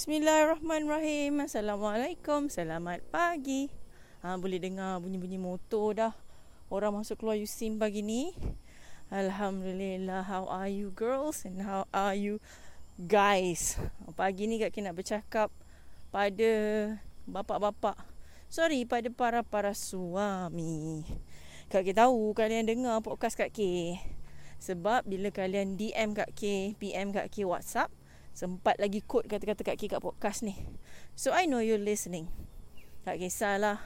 Bismillahirrahmanirrahim. 0.00 1.44
Assalamualaikum. 1.44 2.48
Selamat 2.48 3.04
pagi. 3.12 3.68
Ha, 4.24 4.32
boleh 4.40 4.56
dengar 4.56 4.96
bunyi-bunyi 4.96 5.36
motor 5.36 5.92
dah. 5.92 6.16
Orang 6.72 6.96
masuk 6.96 7.20
keluar 7.20 7.36
USIM 7.36 7.76
pagi 7.76 8.00
ni. 8.00 8.32
Alhamdulillah. 9.12 10.24
How 10.24 10.48
are 10.48 10.72
you 10.72 10.88
girls 10.96 11.44
and 11.44 11.60
how 11.60 11.84
are 11.92 12.16
you 12.16 12.40
guys? 12.96 13.76
Pagi 14.16 14.48
ni 14.48 14.56
Kak 14.56 14.72
nak 14.80 14.96
bercakap 14.96 15.52
pada 16.08 16.52
bapak-bapak. 17.28 18.00
Sorry, 18.48 18.88
pada 18.88 19.12
para-para 19.12 19.76
suami. 19.76 21.04
Kak 21.68 21.84
tahu 21.92 22.32
kalian 22.32 22.64
dengar 22.64 23.04
podcast 23.04 23.36
Kak 23.36 23.52
Ki. 23.52 24.00
Sebab 24.64 25.04
bila 25.04 25.28
kalian 25.28 25.76
DM 25.76 26.16
Kak 26.16 26.32
Ki, 26.32 26.72
PM 26.80 27.12
Kak 27.12 27.28
Ki 27.28 27.44
WhatsApp, 27.44 27.92
Sempat 28.30 28.78
lagi 28.78 29.02
quote 29.02 29.26
kata-kata 29.26 29.66
Kak 29.66 29.76
Ki 29.76 29.86
kat 29.90 30.00
podcast 30.00 30.46
ni. 30.46 30.54
So 31.18 31.34
I 31.34 31.44
know 31.50 31.60
you're 31.60 31.82
listening. 31.82 32.30
Tak 33.02 33.18
kisahlah 33.20 33.80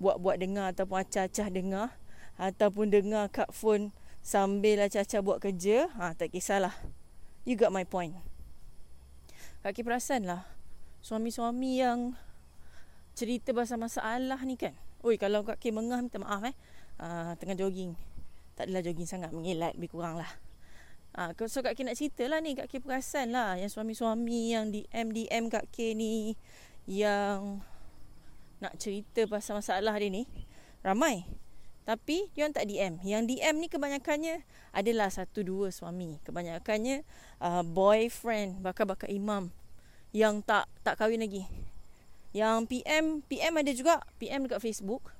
buat-buat 0.00 0.40
dengar 0.40 0.72
ataupun 0.72 1.04
acah-acah 1.04 1.48
dengar 1.52 1.88
ataupun 2.40 2.88
dengar 2.88 3.28
kat 3.28 3.52
phone 3.52 3.92
sambil 4.24 4.80
acah-acah 4.80 5.20
buat 5.20 5.38
kerja, 5.44 5.92
ha 5.96 6.16
tak 6.16 6.32
kisahlah. 6.32 6.72
You 7.44 7.56
got 7.56 7.72
my 7.72 7.84
point. 7.84 8.16
Kak 9.60 9.76
Ki 9.76 9.84
perasan 9.84 10.24
lah 10.24 10.44
suami-suami 11.00 11.80
yang 11.80 12.12
cerita 13.16 13.52
pasal 13.56 13.80
masalah 13.80 14.40
ni 14.44 14.56
kan. 14.56 14.76
Oi 15.00 15.16
kalau 15.16 15.44
Kak 15.44 15.60
Ki 15.60 15.72
mengah 15.72 16.00
minta 16.00 16.20
maaf 16.20 16.44
eh. 16.44 16.56
Uh, 17.00 17.32
tengah 17.40 17.56
jogging. 17.56 17.96
Tak 18.56 18.68
adalah 18.68 18.84
jogging 18.84 19.08
sangat 19.08 19.32
mengilat 19.32 19.72
lebih 19.76 19.96
kurang 19.96 20.20
lah. 20.20 20.28
Ha, 21.10 21.34
so 21.50 21.58
Kak 21.58 21.74
K 21.74 21.82
nak 21.82 21.98
cerita 21.98 22.22
lah 22.30 22.38
ni 22.38 22.54
Kak 22.54 22.70
K 22.70 22.78
perasan 22.78 23.34
lah. 23.34 23.58
Yang 23.58 23.74
suami-suami 23.74 24.54
yang 24.54 24.70
DM 24.70 25.10
DM 25.10 25.50
Kak 25.50 25.66
K 25.74 25.98
ni 25.98 26.38
Yang 26.86 27.58
Nak 28.62 28.78
cerita 28.78 29.26
pasal 29.26 29.58
masalah 29.58 29.98
dia 29.98 30.06
ni 30.06 30.30
Ramai. 30.86 31.26
Tapi 31.82 32.30
dia 32.30 32.46
tak 32.54 32.70
DM 32.70 33.02
Yang 33.02 33.22
DM 33.26 33.58
ni 33.58 33.66
kebanyakannya 33.66 34.46
Adalah 34.70 35.10
satu 35.10 35.42
dua 35.42 35.74
suami. 35.74 36.22
Kebanyakannya 36.22 37.02
uh, 37.42 37.66
Boyfriend 37.66 38.62
Bakal-bakal 38.62 39.10
imam 39.10 39.50
Yang 40.14 40.46
tak 40.46 40.70
tak 40.86 40.94
kahwin 40.94 41.26
lagi. 41.26 41.42
Yang 42.30 42.70
PM 42.70 43.26
PM 43.26 43.58
ada 43.58 43.72
juga. 43.74 43.98
PM 44.22 44.46
dekat 44.46 44.62
Facebook. 44.62 45.10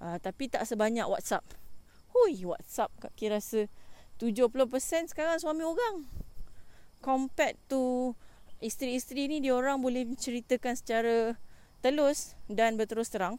Uh, 0.00 0.16
Tapi 0.16 0.48
tak 0.48 0.64
sebanyak 0.64 1.04
WhatsApp. 1.04 1.44
Hui 2.16 2.40
WhatsApp 2.48 2.88
Kak 3.04 3.12
K 3.12 3.28
rasa 3.28 3.68
70% 4.18 5.10
sekarang 5.10 5.40
suami 5.42 5.66
orang. 5.66 6.06
Compared 7.02 7.58
to 7.66 8.14
isteri-isteri 8.62 9.28
ni 9.28 9.42
dia 9.44 9.52
orang 9.52 9.82
boleh 9.82 10.08
ceritakan 10.16 10.78
secara 10.78 11.36
telus 11.84 12.32
dan 12.48 12.80
berterus 12.80 13.12
terang 13.12 13.36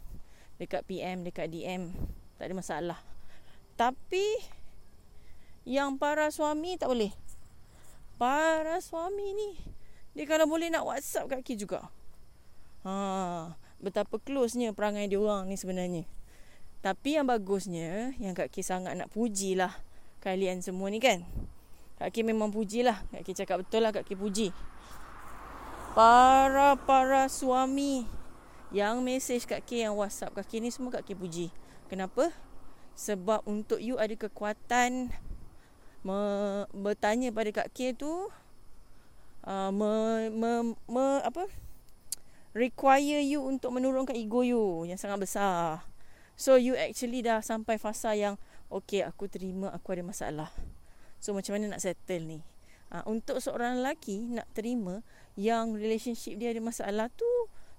dekat 0.61 0.85
PM, 0.85 1.25
dekat 1.25 1.49
DM. 1.49 1.91
Tak 2.37 2.51
ada 2.51 2.53
masalah. 2.53 2.99
Tapi 3.79 4.23
yang 5.65 5.97
para 5.97 6.29
suami 6.29 6.77
tak 6.77 6.91
boleh. 6.91 7.11
Para 8.15 8.79
suami 8.79 9.35
ni 9.35 9.51
dia 10.15 10.23
kalau 10.23 10.47
boleh 10.47 10.71
nak 10.71 10.87
WhatsApp 10.87 11.27
kat 11.27 11.41
Ki 11.43 11.59
juga. 11.59 11.91
Ha, 12.87 13.51
betapa 13.83 14.21
close-nya 14.21 14.71
perangai 14.71 15.11
dia 15.11 15.19
orang 15.19 15.51
ni 15.51 15.59
sebenarnya. 15.59 16.07
Tapi 16.85 17.17
yang 17.17 17.25
bagusnya 17.25 18.13
yang 18.21 18.37
Kak 18.37 18.53
Ki 18.53 18.61
sangat 18.61 18.93
nak 18.93 19.09
pujilah 19.09 19.73
kalian 20.25 20.65
semua 20.65 20.89
ni 20.89 20.97
kan. 20.97 21.21
Kak 22.01 22.09
Ki 22.09 22.25
memang 22.25 22.49
pujilah. 22.49 23.05
Kak 23.13 23.21
Ki 23.21 23.37
cakap 23.37 23.61
betul 23.61 23.85
lah 23.85 23.93
Kak 23.93 24.09
Ki 24.09 24.17
puji. 24.17 24.49
Para-para 25.93 27.29
suami 27.29 28.09
yang 28.73 29.05
mesej 29.05 29.45
Kak 29.45 29.61
Ki 29.63 29.85
yang 29.85 29.93
WhatsApp 29.93 30.33
Kak 30.33 30.49
Ki 30.49 30.57
ni 30.57 30.73
semua 30.73 30.89
Kak 30.89 31.05
Ki 31.05 31.13
puji. 31.13 31.53
Kenapa? 31.85 32.33
Sebab 32.97 33.45
untuk 33.45 33.77
you 33.77 34.01
ada 34.01 34.17
kekuatan 34.17 35.13
me- 36.01 36.67
bertanya 36.73 37.29
pada 37.29 37.53
Kak 37.53 37.69
Ki 37.69 37.93
tu 37.93 38.09
uh, 39.45 39.69
me, 39.69 40.27
me, 40.33 40.73
me, 40.89 41.05
apa? 41.21 41.45
require 42.55 43.19
you 43.19 43.43
untuk 43.43 43.75
menurunkan 43.75 44.15
ego 44.15 44.41
you 44.41 44.87
yang 44.87 44.95
sangat 44.95 45.27
besar. 45.27 45.83
So 46.39 46.55
you 46.55 46.79
actually 46.79 47.19
dah 47.19 47.43
sampai 47.43 47.75
fasa 47.75 48.15
yang 48.15 48.39
Okay 48.69 49.05
aku 49.05 49.29
terima 49.29 49.69
aku 49.71 49.93
ada 49.93 50.03
masalah. 50.05 50.49
So 51.25 51.33
macam 51.33 51.57
mana 51.57 51.73
nak 51.73 51.81
settle 51.81 52.25
ni? 52.27 52.39
Ha, 52.93 53.01
Untuk 53.09 53.41
seorang 53.41 53.81
lelaki 53.81 54.29
nak 54.29 54.45
terima 54.53 55.01
Yang 55.33 55.81
relationship 55.81 56.37
dia 56.37 56.53
ada 56.53 56.61
masalah 56.61 57.09
tu 57.09 57.25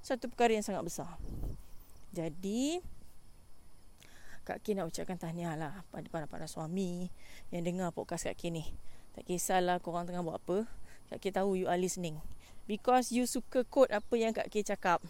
Satu 0.03 0.27
perkara 0.27 0.59
yang 0.59 0.67
sangat 0.67 0.83
besar. 0.83 1.15
Jadi 2.11 2.83
Kak 4.47 4.63
Ki 4.63 4.75
nak 4.75 4.91
ucapkan 4.91 5.15
tahniah 5.15 5.55
lah 5.55 5.87
Pada 5.95 6.11
para-para 6.11 6.51
suami 6.51 7.11
Yang 7.55 7.63
dengar 7.71 7.95
podcast 7.95 8.27
Kak 8.27 8.35
Ki 8.35 8.51
ni. 8.51 8.67
Tak 9.15 9.25
kisahlah 9.31 9.81
korang 9.81 10.05
tengah 10.05 10.21
buat 10.21 10.43
apa. 10.43 10.67
Kak 11.09 11.23
Ki 11.23 11.31
tahu 11.31 11.57
you 11.57 11.71
are 11.71 11.79
listening. 11.79 12.19
Because 12.67 13.15
you 13.15 13.31
suka 13.31 13.63
quote 13.63 13.95
apa 13.95 14.15
yang 14.19 14.35
Kak 14.35 14.51
Ki 14.51 14.67
cakap. 14.67 15.01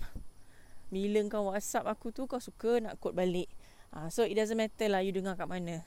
Bila 0.92 1.18
kau 1.26 1.50
whatsapp 1.50 1.82
aku 1.82 2.14
tu 2.14 2.30
Kau 2.30 2.38
suka 2.38 2.78
nak 2.78 3.02
quote 3.02 3.18
balik 3.18 3.50
Ha, 3.94 4.08
so 4.08 4.26
it 4.26 4.34
doesn't 4.34 4.58
matter 4.58 4.88
lah 4.90 5.04
you 5.04 5.12
dengar 5.14 5.38
kat 5.38 5.46
mana. 5.46 5.86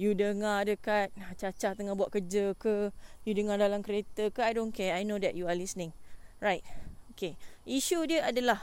You 0.00 0.16
dengar 0.16 0.64
dekat 0.64 1.12
Caca 1.36 1.76
tengah 1.76 1.92
buat 1.92 2.08
kerja 2.08 2.56
ke, 2.56 2.90
you 3.28 3.36
dengar 3.36 3.60
dalam 3.60 3.84
kereta 3.84 4.32
ke, 4.32 4.40
I 4.40 4.56
don't 4.56 4.72
care. 4.72 4.96
I 4.96 5.04
know 5.04 5.20
that 5.20 5.36
you 5.36 5.46
are 5.46 5.56
listening. 5.56 5.92
Right. 6.40 6.64
Okay. 7.12 7.36
Isu 7.68 8.08
dia 8.08 8.24
adalah 8.24 8.58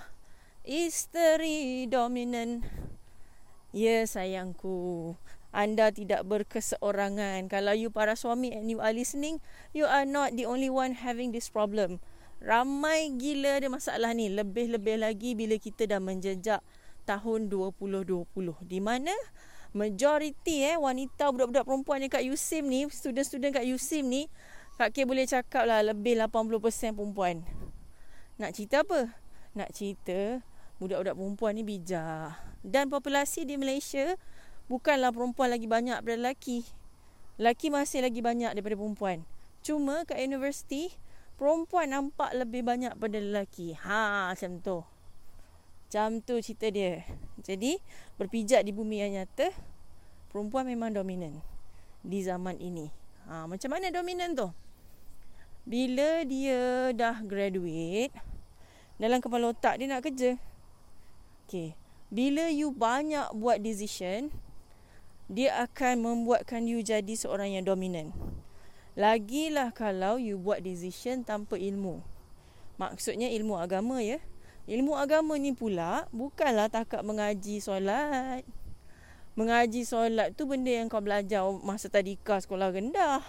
isteri 0.65 1.85
dominant. 1.85 2.65
Ya 3.69 4.03
sayangku. 4.03 5.13
Anda 5.53 5.93
tidak 5.93 6.25
berkeseorangan. 6.25 7.49
Kalau 7.49 7.73
you 7.73 7.89
para 7.93 8.13
suami 8.17 8.53
and 8.53 8.69
you 8.69 8.81
are 8.81 8.93
listening, 8.93 9.41
you 9.73 9.85
are 9.85 10.05
not 10.05 10.33
the 10.37 10.49
only 10.49 10.69
one 10.69 10.97
having 10.97 11.33
this 11.33 11.49
problem. 11.49 12.01
Ramai 12.41 13.13
gila 13.17 13.61
ada 13.61 13.69
masalah 13.69 14.13
ni. 14.17 14.29
Lebih-lebih 14.33 15.01
lagi 15.01 15.33
bila 15.37 15.57
kita 15.57 15.89
dah 15.89 16.01
menjejak 16.01 16.61
tahun 17.09 17.49
2020 17.49 18.29
di 18.69 18.77
mana 18.77 19.13
majoriti 19.73 20.61
eh 20.61 20.77
wanita 20.77 21.33
budak-budak 21.33 21.65
perempuan 21.65 22.05
yang 22.05 22.13
kat 22.13 22.21
USIM 22.21 22.69
ni 22.69 22.85
student-student 22.85 23.57
kat 23.57 23.65
USIM 23.65 24.05
ni 24.05 24.29
Kak 24.77 24.95
K 24.95 25.03
boleh 25.03 25.27
cakap 25.27 25.67
lah 25.67 25.83
lebih 25.83 26.15
80% 26.15 26.95
perempuan. 26.95 27.43
Nak 28.39 28.55
cerita 28.55 28.87
apa? 28.87 29.11
nak 29.57 29.75
cerita 29.75 30.39
budak-budak 30.79 31.19
perempuan 31.19 31.51
ni 31.57 31.67
bijak. 31.67 32.31
Dan 32.63 32.87
populasi 32.87 33.43
di 33.43 33.59
Malaysia 33.59 34.15
bukanlah 34.71 35.11
perempuan 35.11 35.51
lagi 35.51 35.67
banyak 35.67 35.99
daripada 35.99 36.15
lelaki. 36.15 36.63
Lelaki 37.35 37.67
masih 37.73 38.07
lagi 38.07 38.23
banyak 38.23 38.55
daripada 38.55 38.79
perempuan. 38.79 39.27
Cuma 39.65 40.07
kat 40.07 40.21
universiti 40.23 40.95
perempuan 41.35 41.91
nampak 41.91 42.31
lebih 42.31 42.63
banyak 42.63 42.95
pada 42.95 43.19
lelaki. 43.19 43.75
Ha 43.75 44.31
macam 44.31 44.63
tu 44.63 44.79
macam 45.89 46.21
tu 46.21 46.37
cerita 46.37 46.69
dia. 46.69 47.01
Jadi, 47.41 47.81
berpijak 48.21 48.61
di 48.61 48.69
bumi 48.69 49.01
yang 49.01 49.17
nyata, 49.17 49.49
perempuan 50.29 50.69
memang 50.69 50.93
dominan 50.93 51.41
di 52.05 52.21
zaman 52.21 52.61
ini. 52.61 52.93
Ha, 53.25 53.49
macam 53.49 53.73
mana 53.73 53.89
dominan 53.89 54.37
tu? 54.37 54.53
Bila 55.65 56.21
dia 56.29 56.93
dah 56.93 57.25
graduate, 57.25 58.13
dalam 59.01 59.17
kepala 59.17 59.49
otak 59.49 59.81
dia 59.81 59.89
nak 59.89 60.05
kerja. 60.05 60.37
Okay. 61.49 61.73
Bila 62.13 62.53
you 62.53 62.69
banyak 62.69 63.33
buat 63.33 63.57
decision, 63.57 64.29
dia 65.25 65.57
akan 65.57 66.05
membuatkan 66.05 66.69
you 66.69 66.85
jadi 66.85 67.17
seorang 67.17 67.57
yang 67.57 67.65
dominan. 67.65 68.13
Lagilah 68.93 69.73
kalau 69.73 70.21
you 70.21 70.37
buat 70.37 70.61
decision 70.61 71.25
tanpa 71.25 71.57
ilmu. 71.57 72.05
Maksudnya 72.77 73.33
ilmu 73.33 73.57
agama 73.57 74.05
ya. 74.05 74.21
Ilmu 74.69 74.93
agama 74.93 75.33
ni 75.41 75.49
pula 75.49 76.05
bukanlah 76.13 76.69
takat 76.69 77.01
mengaji 77.01 77.57
solat. 77.57 78.45
Mengaji 79.33 79.81
solat 79.81 80.37
tu 80.37 80.45
benda 80.45 80.69
yang 80.69 80.85
kau 80.85 81.01
belajar 81.01 81.41
masa 81.65 81.89
tadika 81.89 82.37
sekolah 82.37 82.69
rendah. 82.69 83.25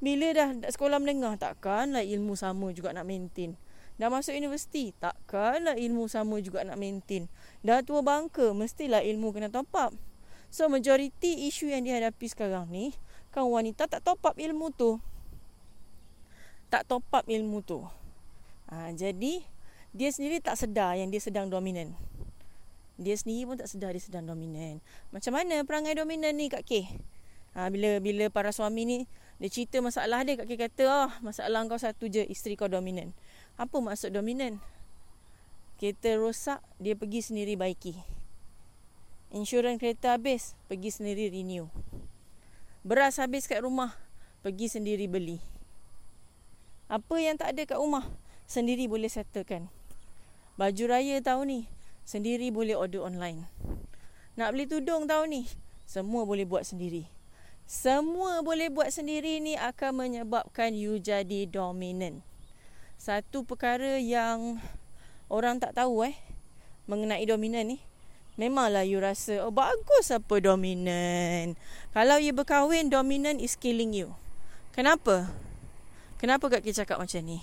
Bila 0.00 0.32
dah 0.32 0.48
sekolah 0.72 0.96
menengah 0.96 1.36
takkanlah 1.36 2.00
ilmu 2.00 2.32
sama 2.32 2.72
juga 2.72 2.96
nak 2.96 3.04
maintain. 3.04 3.60
Dah 4.00 4.08
masuk 4.08 4.32
universiti 4.32 4.96
takkanlah 4.96 5.76
ilmu 5.76 6.08
sama 6.08 6.40
juga 6.40 6.64
nak 6.64 6.80
maintain. 6.80 7.28
Dah 7.60 7.84
tua 7.84 8.00
bangka 8.00 8.56
mestilah 8.56 9.04
ilmu 9.04 9.36
kena 9.36 9.52
top 9.52 9.68
up. 9.76 9.92
So 10.48 10.64
majoriti 10.72 11.44
isu 11.44 11.76
yang 11.76 11.84
dihadapi 11.84 12.24
sekarang 12.24 12.72
ni 12.72 12.96
kan 13.28 13.44
wanita 13.44 13.84
tak 13.84 14.00
top 14.00 14.24
up 14.24 14.40
ilmu 14.40 14.72
tu. 14.72 14.96
Tak 16.72 16.88
top 16.88 17.04
up 17.12 17.28
ilmu 17.28 17.60
tu. 17.60 17.84
Ha, 18.72 18.96
jadi 18.96 19.44
dia 19.90 20.10
sendiri 20.14 20.38
tak 20.38 20.54
sedar 20.54 20.94
yang 20.94 21.10
dia 21.10 21.18
sedang 21.18 21.50
dominan. 21.50 21.94
Dia 23.00 23.16
sendiri 23.16 23.48
pun 23.48 23.56
tak 23.58 23.66
sedar 23.66 23.90
dia 23.96 24.02
sedang 24.02 24.28
dominan. 24.28 24.78
Macam 25.10 25.32
mana 25.34 25.64
perangai 25.66 25.96
dominan 25.98 26.36
ni 26.36 26.52
Kak 26.52 26.62
K? 26.68 26.86
Ha, 27.58 27.66
bila 27.66 27.98
bila 27.98 28.30
para 28.30 28.54
suami 28.54 28.86
ni 28.86 28.98
dia 29.42 29.50
cerita 29.50 29.82
masalah 29.82 30.22
dia 30.22 30.38
Kak 30.38 30.46
K 30.46 30.52
kata, 30.54 30.82
"Oh, 30.86 31.10
masalah 31.24 31.64
kau 31.66 31.80
satu 31.80 32.06
je, 32.06 32.22
isteri 32.28 32.54
kau 32.54 32.70
dominan." 32.70 33.10
Apa 33.58 33.80
maksud 33.80 34.14
dominan? 34.14 34.62
Kereta 35.80 36.12
rosak, 36.20 36.60
dia 36.76 36.92
pergi 36.92 37.24
sendiri 37.24 37.56
baiki. 37.56 37.96
Insurans 39.32 39.80
kereta 39.80 40.12
habis, 40.12 40.52
pergi 40.68 40.92
sendiri 40.92 41.32
renew. 41.32 41.72
Beras 42.84 43.16
habis 43.16 43.48
kat 43.48 43.64
rumah, 43.64 43.96
pergi 44.44 44.68
sendiri 44.68 45.08
beli. 45.08 45.40
Apa 46.84 47.16
yang 47.16 47.40
tak 47.40 47.56
ada 47.56 47.62
kat 47.64 47.78
rumah, 47.80 48.04
sendiri 48.44 48.92
boleh 48.92 49.08
settlekan. 49.08 49.72
Baju 50.60 50.92
raya 50.92 51.24
tahun 51.24 51.46
ni, 51.48 51.60
sendiri 52.04 52.52
boleh 52.52 52.76
order 52.76 53.00
online. 53.00 53.48
Nak 54.36 54.52
beli 54.52 54.68
tudung 54.68 55.08
tahun 55.08 55.32
ni, 55.32 55.42
semua 55.88 56.28
boleh 56.28 56.44
buat 56.44 56.68
sendiri. 56.68 57.08
Semua 57.64 58.44
boleh 58.44 58.68
buat 58.68 58.92
sendiri 58.92 59.40
ni 59.40 59.56
akan 59.56 60.04
menyebabkan 60.04 60.76
you 60.76 61.00
jadi 61.00 61.48
dominant. 61.48 62.20
Satu 63.00 63.40
perkara 63.48 63.96
yang 63.96 64.60
orang 65.32 65.56
tak 65.56 65.72
tahu 65.72 66.04
eh 66.04 66.12
mengenai 66.84 67.24
dominan 67.24 67.72
ni 67.72 67.78
Memanglah 68.36 68.84
you 68.84 69.00
rasa 69.00 69.40
Oh 69.40 69.48
bagus 69.48 70.12
apa 70.12 70.36
dominan 70.36 71.56
Kalau 71.96 72.20
you 72.20 72.36
berkahwin 72.36 72.92
Dominan 72.92 73.40
is 73.40 73.56
killing 73.56 73.96
you 73.96 74.12
Kenapa? 74.76 75.32
Kenapa 76.20 76.52
Kak 76.52 76.60
Ki 76.60 76.76
cakap 76.76 77.00
macam 77.00 77.24
ni? 77.24 77.40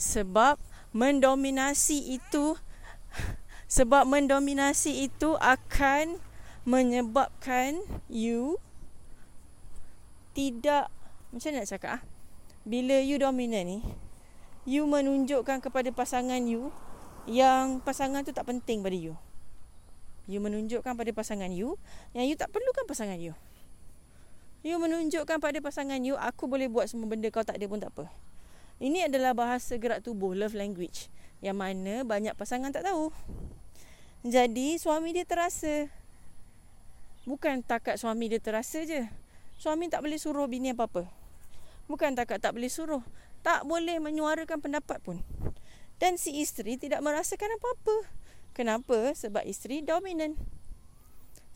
Sebab 0.00 0.56
Mendominasi 0.98 2.18
itu 2.18 2.58
Sebab 3.78 4.10
mendominasi 4.10 5.06
itu 5.06 5.38
Akan 5.38 6.18
Menyebabkan 6.66 7.78
You 8.10 8.58
Tidak 10.34 10.90
Macam 11.30 11.50
nak 11.54 11.70
cakap 11.70 11.90
ah? 11.98 12.02
Bila 12.66 12.98
you 12.98 13.22
dominan 13.22 13.70
ni 13.70 13.78
You 14.66 14.90
menunjukkan 14.90 15.62
kepada 15.62 15.94
pasangan 15.94 16.42
you 16.50 16.74
Yang 17.30 17.78
pasangan 17.86 18.26
tu 18.26 18.34
tak 18.34 18.50
penting 18.50 18.82
pada 18.82 18.98
you 18.98 19.14
You 20.28 20.44
menunjukkan 20.44 20.92
pada 20.92 21.08
pasangan 21.16 21.48
you 21.48 21.80
yang 22.12 22.28
you 22.28 22.36
tak 22.36 22.52
perlukan 22.52 22.84
pasangan 22.84 23.16
you. 23.16 23.32
You 24.60 24.76
menunjukkan 24.76 25.40
pada 25.40 25.56
pasangan 25.64 26.04
you 26.04 26.20
aku 26.20 26.44
boleh 26.44 26.68
buat 26.68 26.84
semua 26.84 27.08
benda 27.08 27.32
kau 27.32 27.40
tak 27.40 27.56
ada 27.56 27.64
pun 27.64 27.80
tak 27.80 27.88
apa. 27.96 28.12
Ini 28.78 29.10
adalah 29.10 29.34
bahasa 29.34 29.74
gerak 29.74 30.06
tubuh 30.06 30.38
love 30.38 30.54
language 30.54 31.10
yang 31.42 31.58
mana 31.58 32.06
banyak 32.06 32.34
pasangan 32.38 32.70
tak 32.70 32.86
tahu. 32.86 33.10
Jadi 34.22 34.78
suami 34.78 35.14
dia 35.14 35.26
terasa. 35.26 35.90
Bukan 37.26 37.66
takat 37.66 37.98
suami 37.98 38.30
dia 38.30 38.38
terasa 38.38 38.82
je. 38.86 39.06
Suami 39.58 39.90
tak 39.90 40.06
boleh 40.06 40.18
suruh 40.18 40.46
bini 40.46 40.70
apa-apa. 40.70 41.10
Bukan 41.90 42.14
takat 42.14 42.38
tak 42.38 42.54
boleh 42.54 42.70
suruh. 42.70 43.02
Tak 43.42 43.66
boleh 43.66 43.98
menyuarakan 43.98 44.62
pendapat 44.62 45.02
pun. 45.02 45.22
Dan 45.98 46.14
si 46.14 46.38
isteri 46.38 46.78
tidak 46.78 47.02
merasakan 47.02 47.58
apa-apa. 47.58 48.06
Kenapa? 48.54 49.14
Sebab 49.14 49.42
isteri 49.46 49.82
dominan. 49.82 50.38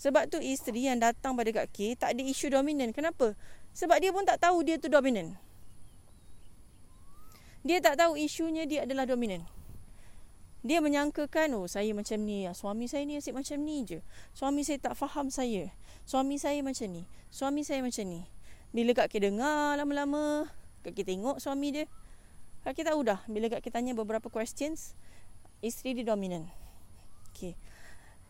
Sebab 0.02 0.26
tu 0.26 0.42
isteri 0.42 0.90
yang 0.90 0.98
datang 0.98 1.38
pada 1.38 1.50
Kak 1.54 1.70
K 1.70 1.94
tak 1.94 2.18
ada 2.18 2.22
isu 2.26 2.50
dominan. 2.50 2.90
Kenapa? 2.90 3.38
Sebab 3.70 4.02
dia 4.02 4.10
pun 4.10 4.26
tak 4.26 4.42
tahu 4.42 4.66
dia 4.66 4.78
tu 4.78 4.90
dominan. 4.90 5.38
Dia 7.62 7.78
tak 7.78 7.98
tahu 7.98 8.18
isunya 8.18 8.66
dia 8.66 8.82
adalah 8.82 9.06
dominan. 9.06 9.46
Dia 10.62 10.78
menyangkakan, 10.78 11.58
oh 11.58 11.66
saya 11.66 11.90
macam 11.90 12.22
ni, 12.22 12.46
ah, 12.46 12.54
suami 12.54 12.86
saya 12.86 13.02
ni 13.02 13.18
asyik 13.18 13.34
macam 13.34 13.58
ni 13.62 13.82
je. 13.82 13.98
Suami 14.30 14.62
saya 14.62 14.78
tak 14.78 14.94
faham 14.94 15.26
saya. 15.26 15.74
Suami 16.06 16.38
saya 16.38 16.62
macam 16.62 16.86
ni. 16.86 17.02
Suami 17.34 17.66
saya 17.66 17.82
macam 17.82 18.06
ni. 18.06 18.22
Bila 18.70 18.94
Kak 18.94 19.10
K 19.10 19.18
dengar 19.18 19.74
lama-lama, 19.74 20.46
Kak 20.86 20.94
K 20.94 21.02
tengok 21.02 21.42
suami 21.42 21.74
dia. 21.74 21.90
Kak 22.62 22.78
K 22.78 22.86
tahu 22.86 23.02
dah, 23.02 23.26
bila 23.26 23.50
Kak 23.50 23.62
K 23.62 23.74
tanya 23.74 23.90
beberapa 23.94 24.30
questions, 24.30 24.94
isteri 25.58 25.98
dia 25.98 26.14
dominan. 26.14 26.46
Okey. 27.34 27.58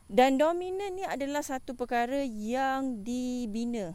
Dan 0.09 0.41
dominan 0.41 0.97
ni 0.97 1.05
adalah 1.05 1.45
satu 1.45 1.77
perkara 1.77 2.25
yang 2.25 3.05
dibina. 3.05 3.93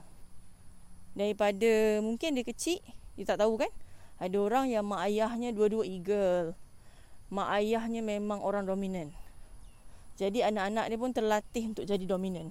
Daripada 1.18 2.02
mungkin 2.06 2.38
dia 2.38 2.46
kecil, 2.46 2.82
dia 3.18 3.26
tak 3.26 3.42
tahu 3.42 3.58
kan? 3.58 3.70
Ada 4.18 4.38
orang 4.42 4.66
yang 4.74 4.86
mak 4.86 5.06
ayahnya 5.06 5.54
dua-dua 5.54 5.86
eagle. 5.86 6.58
Mak 7.30 7.50
ayahnya 7.62 8.02
memang 8.02 8.42
orang 8.42 8.66
dominan. 8.66 9.14
Jadi 10.18 10.42
anak-anak 10.42 10.90
dia 10.90 10.98
pun 10.98 11.12
terlatih 11.14 11.64
untuk 11.70 11.86
jadi 11.86 12.02
dominan. 12.02 12.50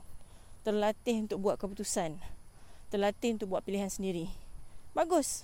Terlatih 0.62 1.26
untuk 1.26 1.42
buat 1.42 1.58
keputusan. 1.58 2.22
Terlatih 2.94 3.34
untuk 3.34 3.50
buat 3.50 3.66
pilihan 3.66 3.90
sendiri. 3.90 4.30
Bagus. 4.94 5.42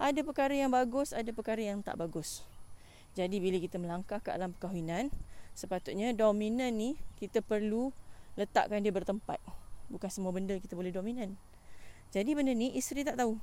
Ada 0.00 0.24
perkara 0.24 0.56
yang 0.56 0.72
bagus, 0.72 1.12
ada 1.12 1.28
perkara 1.32 1.60
yang 1.60 1.84
tak 1.84 2.00
bagus. 2.00 2.40
Jadi 3.16 3.40
bila 3.40 3.56
kita 3.60 3.76
melangkah 3.76 4.20
ke 4.20 4.32
alam 4.32 4.52
perkahwinan, 4.56 5.08
sepatutnya 5.56 6.12
dominan 6.12 6.72
ni 6.72 7.00
kita 7.16 7.40
perlu 7.40 7.92
letakkan 8.36 8.84
dia 8.84 8.92
bertempat. 8.92 9.40
Bukan 9.88 10.08
semua 10.12 10.32
benda 10.32 10.56
kita 10.56 10.76
boleh 10.76 10.92
dominan. 10.92 11.36
Jadi 12.12 12.32
benda 12.36 12.52
ni 12.52 12.76
isteri 12.76 13.04
tak 13.04 13.20
tahu. 13.20 13.36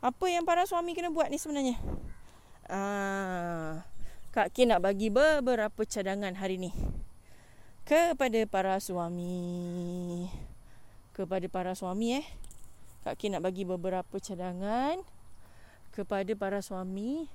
Apa 0.00 0.32
yang 0.32 0.48
para 0.48 0.64
suami 0.64 0.96
kena 0.96 1.12
buat 1.12 1.28
ni 1.28 1.36
sebenarnya? 1.36 1.76
Ah, 2.64 3.84
Kak 4.32 4.48
K 4.56 4.64
nak 4.64 4.80
bagi 4.80 5.12
beberapa 5.12 5.84
cadangan 5.84 6.32
hari 6.40 6.56
ni. 6.56 6.72
Kepada 7.84 8.40
para 8.48 8.80
suami. 8.80 10.24
Kepada 11.12 11.44
para 11.52 11.76
suami 11.76 12.16
eh. 12.16 12.26
Kak 13.04 13.20
K 13.20 13.28
nak 13.28 13.44
bagi 13.44 13.68
beberapa 13.68 14.16
cadangan. 14.16 15.04
Kepada 15.92 16.32
para 16.32 16.64
suami. 16.64 17.28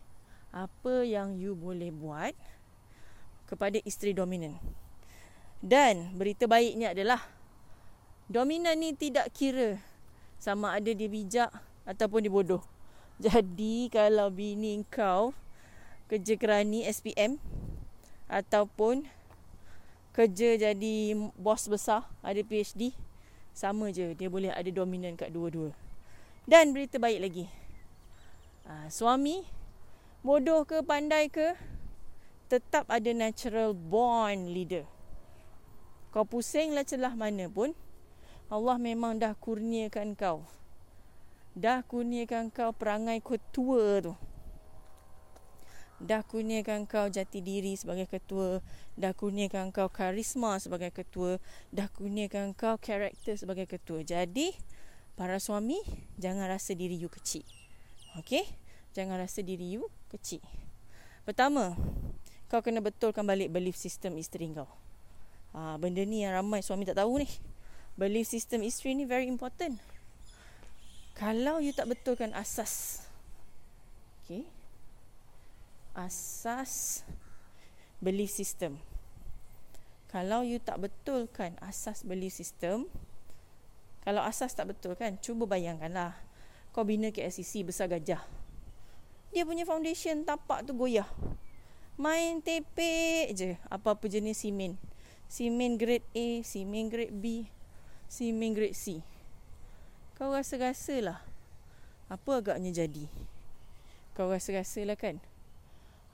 Apa 0.49 1.05
yang 1.05 1.37
you 1.37 1.53
boleh 1.53 1.93
buat 1.93 2.33
kepada 3.45 3.77
isteri 3.85 4.17
dominan. 4.17 4.57
Dan 5.61 6.17
berita 6.17 6.49
baiknya 6.49 6.97
adalah 6.97 7.21
dominan 8.25 8.73
ni 8.81 8.97
tidak 8.97 9.29
kira 9.37 9.77
sama 10.41 10.73
ada 10.73 10.89
dia 10.89 11.05
bijak 11.05 11.53
ataupun 11.85 12.25
dia 12.25 12.33
bodoh. 12.33 12.63
Jadi 13.25 13.87
kalau 13.93 14.27
bini 14.33 14.83
kau 14.91 15.31
kerja 16.11 16.35
kerani 16.37 16.85
SPM 16.85 17.39
ataupun 18.29 19.05
kerja 20.13 20.55
jadi 20.55 21.17
bos 21.35 21.65
besar 21.67 22.07
ada 22.23 22.39
PhD 22.39 22.95
sama 23.51 23.91
je 23.91 24.15
dia 24.15 24.29
boleh 24.29 24.53
ada 24.53 24.67
dominan 24.69 25.17
kat 25.17 25.33
dua-dua. 25.33 25.73
Dan 26.45 26.77
berita 26.77 27.01
baik 27.01 27.19
lagi. 27.25 27.45
Ha, 28.69 28.89
suami 28.89 29.41
bodoh 30.21 30.61
ke 30.65 30.85
pandai 30.85 31.29
ke 31.29 31.57
tetap 32.45 32.85
ada 32.89 33.09
natural 33.13 33.73
born 33.73 34.53
leader. 34.53 34.85
Kau 36.13 36.23
pusinglah 36.23 36.85
celah 36.85 37.17
mana 37.17 37.49
pun, 37.49 37.73
Allah 38.47 38.77
memang 38.77 39.17
dah 39.17 39.33
kurniakan 39.35 40.13
kau. 40.13 40.45
Dah 41.55 41.87
kurniakan 41.87 42.51
kau 42.51 42.75
perangai 42.75 43.23
ketua 43.23 44.03
tu. 44.03 44.13
Dah 46.03 46.19
kurniakan 46.27 46.83
kau 46.83 47.07
jati 47.07 47.39
diri 47.39 47.79
sebagai 47.79 48.11
ketua. 48.11 48.59
Dah 48.99 49.15
kurniakan 49.15 49.71
kau 49.71 49.87
karisma 49.87 50.59
sebagai 50.59 50.91
ketua. 50.91 51.39
Dah 51.71 51.87
kurniakan 51.87 52.51
kau 52.51 52.75
karakter 52.75 53.39
sebagai 53.39 53.71
ketua. 53.71 54.03
Jadi, 54.03 54.51
para 55.15 55.39
suami, 55.39 55.79
jangan 56.19 56.51
rasa 56.51 56.75
diri 56.75 56.99
you 56.99 57.07
kecil. 57.07 57.47
Okay? 58.19 58.43
Jangan 58.91 59.23
rasa 59.23 59.39
diri 59.39 59.79
you 59.79 59.87
kecil. 60.11 60.43
Pertama, 61.23 61.79
kau 62.51 62.59
kena 62.59 62.83
betulkan 62.83 63.23
balik 63.23 63.47
belief 63.55 63.79
system 63.79 64.19
isteri 64.19 64.51
kau. 64.51 64.67
Ha, 65.55 65.79
benda 65.79 66.03
ni 66.03 66.27
yang 66.27 66.35
ramai 66.35 66.59
suami 66.59 66.83
tak 66.83 66.99
tahu 66.99 67.23
ni. 67.23 67.29
Belief 67.95 68.27
system 68.27 68.59
isteri 68.67 68.91
ni 68.91 69.07
very 69.07 69.31
important. 69.31 69.79
Kalau 71.15 71.63
you 71.63 71.71
tak 71.71 71.87
betulkan 71.87 72.35
asas. 72.35 73.07
Okay. 74.21 74.43
Asas 75.95 77.07
belief 78.03 78.35
system. 78.35 78.75
Kalau 80.11 80.43
you 80.43 80.59
tak 80.59 80.83
betulkan 80.83 81.55
asas 81.63 82.03
belief 82.03 82.35
system. 82.35 82.91
Kalau 84.03 84.21
asas 84.27 84.51
tak 84.51 84.75
betul 84.75 84.99
kan. 84.99 85.15
Cuba 85.23 85.47
bayangkanlah. 85.47 86.19
Kau 86.75 86.83
bina 86.83 87.15
KLCC 87.15 87.63
besar 87.63 87.87
gajah. 87.87 88.19
Dia 89.31 89.47
punya 89.47 89.63
foundation 89.63 90.27
tapak 90.27 90.67
tu 90.67 90.75
goyah. 90.75 91.07
Main 91.95 92.43
tepek 92.43 93.31
je 93.31 93.55
Apa-apa 93.71 94.11
jenis 94.11 94.43
simen 94.43 94.75
Simen 95.31 95.79
grade 95.79 96.03
A 96.11 96.43
Simen 96.43 96.91
grade 96.91 97.15
B 97.15 97.47
Simen 98.11 98.51
grade 98.51 98.75
C 98.75 98.99
Kau 100.15 100.31
rasa-rasa 100.31 100.95
lah 101.03 101.19
Apa 102.07 102.39
agaknya 102.39 102.71
jadi 102.71 103.05
Kau 104.15 104.31
rasa-rasa 104.31 104.81
lah 104.87 104.95
kan 104.95 105.19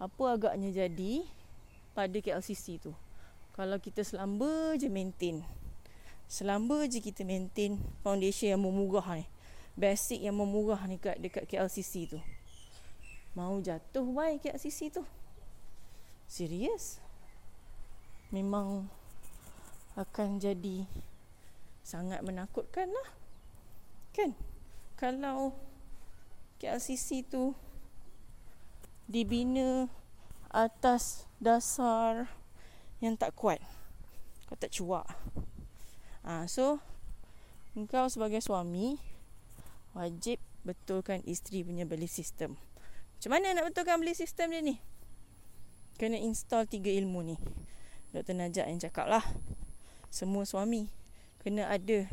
Apa 0.01 0.37
agaknya 0.37 0.73
jadi 0.73 1.25
Pada 1.93 2.17
KLCC 2.17 2.81
tu 2.81 2.91
Kalau 3.53 3.77
kita 3.77 4.01
selamba 4.01 4.73
je 4.75 4.89
maintain 4.89 5.45
Selamba 6.25 6.89
je 6.89 6.97
kita 6.97 7.21
maintain 7.21 7.77
Foundation 8.01 8.57
yang 8.57 8.61
memurah 8.65 9.05
ni 9.15 9.25
Basic 9.77 10.19
yang 10.19 10.35
memurah 10.35 10.81
ni 10.89 10.97
kat, 10.97 11.21
dekat 11.21 11.45
KLCC 11.45 12.09
tu 12.09 12.19
Mau 13.31 13.63
jatuh 13.63 14.03
why 14.03 14.35
KLCC 14.35 14.91
tu? 14.91 15.07
Serius? 16.27 16.99
Memang 18.27 18.91
akan 19.95 20.39
jadi 20.39 20.83
sangat 21.83 22.23
menakutkan 22.23 22.91
lah. 22.91 23.20
Kan? 24.11 24.35
Kalau 24.99 25.55
KLCC 26.61 27.25
tu 27.25 27.55
dibina 29.09 29.89
atas 30.51 31.25
dasar 31.39 32.27
yang 32.99 33.17
tak 33.17 33.33
kuat. 33.33 33.59
Kau 34.45 34.59
tak 34.59 34.71
cuak. 34.75 35.07
Ha, 36.21 36.45
so, 36.45 36.77
engkau 37.73 38.05
sebagai 38.11 38.43
suami 38.43 38.99
wajib 39.97 40.37
betulkan 40.61 41.25
isteri 41.25 41.65
punya 41.65 41.87
belief 41.87 42.13
system. 42.13 42.55
Macam 43.17 43.31
mana 43.33 43.57
nak 43.57 43.73
betulkan 43.73 43.97
belief 43.97 44.21
system 44.21 44.53
dia 44.53 44.61
ni? 44.61 44.77
Kena 45.97 46.19
install 46.21 46.69
tiga 46.69 46.93
ilmu 46.93 47.25
ni. 47.25 47.35
Dr. 48.11 48.35
Najat 48.35 48.67
yang 48.69 48.79
cakap 48.81 49.07
lah. 49.07 49.23
Semua 50.11 50.43
suami 50.43 50.91
kena 51.41 51.71
ada, 51.71 52.05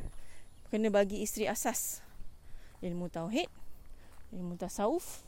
kena 0.69 0.93
bagi 0.93 1.25
isteri 1.25 1.49
asas. 1.49 2.05
Ilmu 2.85 3.09
tauhid, 3.11 3.49
ilmu 4.33 4.55
tasawuf, 4.61 5.25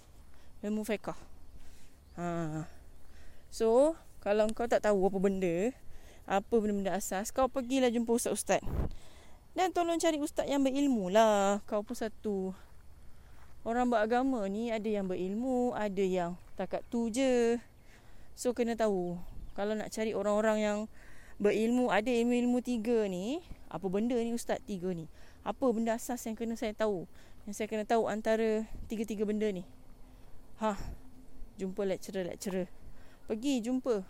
ilmu 0.63 0.85
fiqah. 0.85 1.17
Ha. 2.21 2.69
So, 3.51 3.99
kalau 4.21 4.47
kau 4.53 4.69
tak 4.69 4.85
tahu 4.85 5.09
apa 5.09 5.19
benda, 5.19 5.73
apa 6.29 6.55
benda-benda 6.55 6.95
asas, 6.95 7.33
kau 7.33 7.49
pergilah 7.49 7.89
jumpa 7.91 8.13
ustaz-ustaz. 8.15 8.63
Dan 9.57 9.75
tolong 9.75 9.99
cari 9.99 10.21
ustaz 10.23 10.47
yang 10.47 10.63
berilmu 10.63 11.11
lah. 11.11 11.59
Kau 11.67 11.83
pun 11.83 11.99
satu. 11.99 12.55
Orang 13.67 13.91
beragama 13.91 14.47
ni 14.47 14.71
ada 14.71 14.87
yang 14.87 15.11
berilmu, 15.11 15.75
ada 15.75 16.05
yang 16.05 16.39
takat 16.55 16.87
tu 16.87 17.11
je. 17.11 17.59
So, 18.39 18.55
kena 18.55 18.79
tahu. 18.79 19.19
Kalau 19.59 19.75
nak 19.75 19.91
cari 19.91 20.15
orang-orang 20.15 20.59
yang 20.63 20.79
berilmu, 21.43 21.91
ada 21.91 22.09
ilmu-ilmu 22.09 22.63
tiga 22.63 23.11
ni, 23.11 23.43
apa 23.67 23.85
benda 23.91 24.15
ni 24.15 24.31
ustaz 24.31 24.63
tiga 24.65 24.95
ni? 24.95 25.11
Apa 25.41 25.73
benda 25.73 25.97
asas 25.97 26.21
yang 26.29 26.37
kena 26.37 26.55
saya 26.57 26.77
tahu? 26.77 27.09
Yang 27.49 27.55
saya 27.57 27.69
kena 27.73 27.89
tahu 27.89 28.07
antara 28.07 28.69
tiga-tiga 28.93 29.25
benda 29.25 29.49
ni. 29.49 29.65
Ha, 30.61 30.77
jumpa 31.57 31.89
lecturer-lecturer. 31.89 32.69
Pergi 33.25 33.65
jumpa 33.65 34.05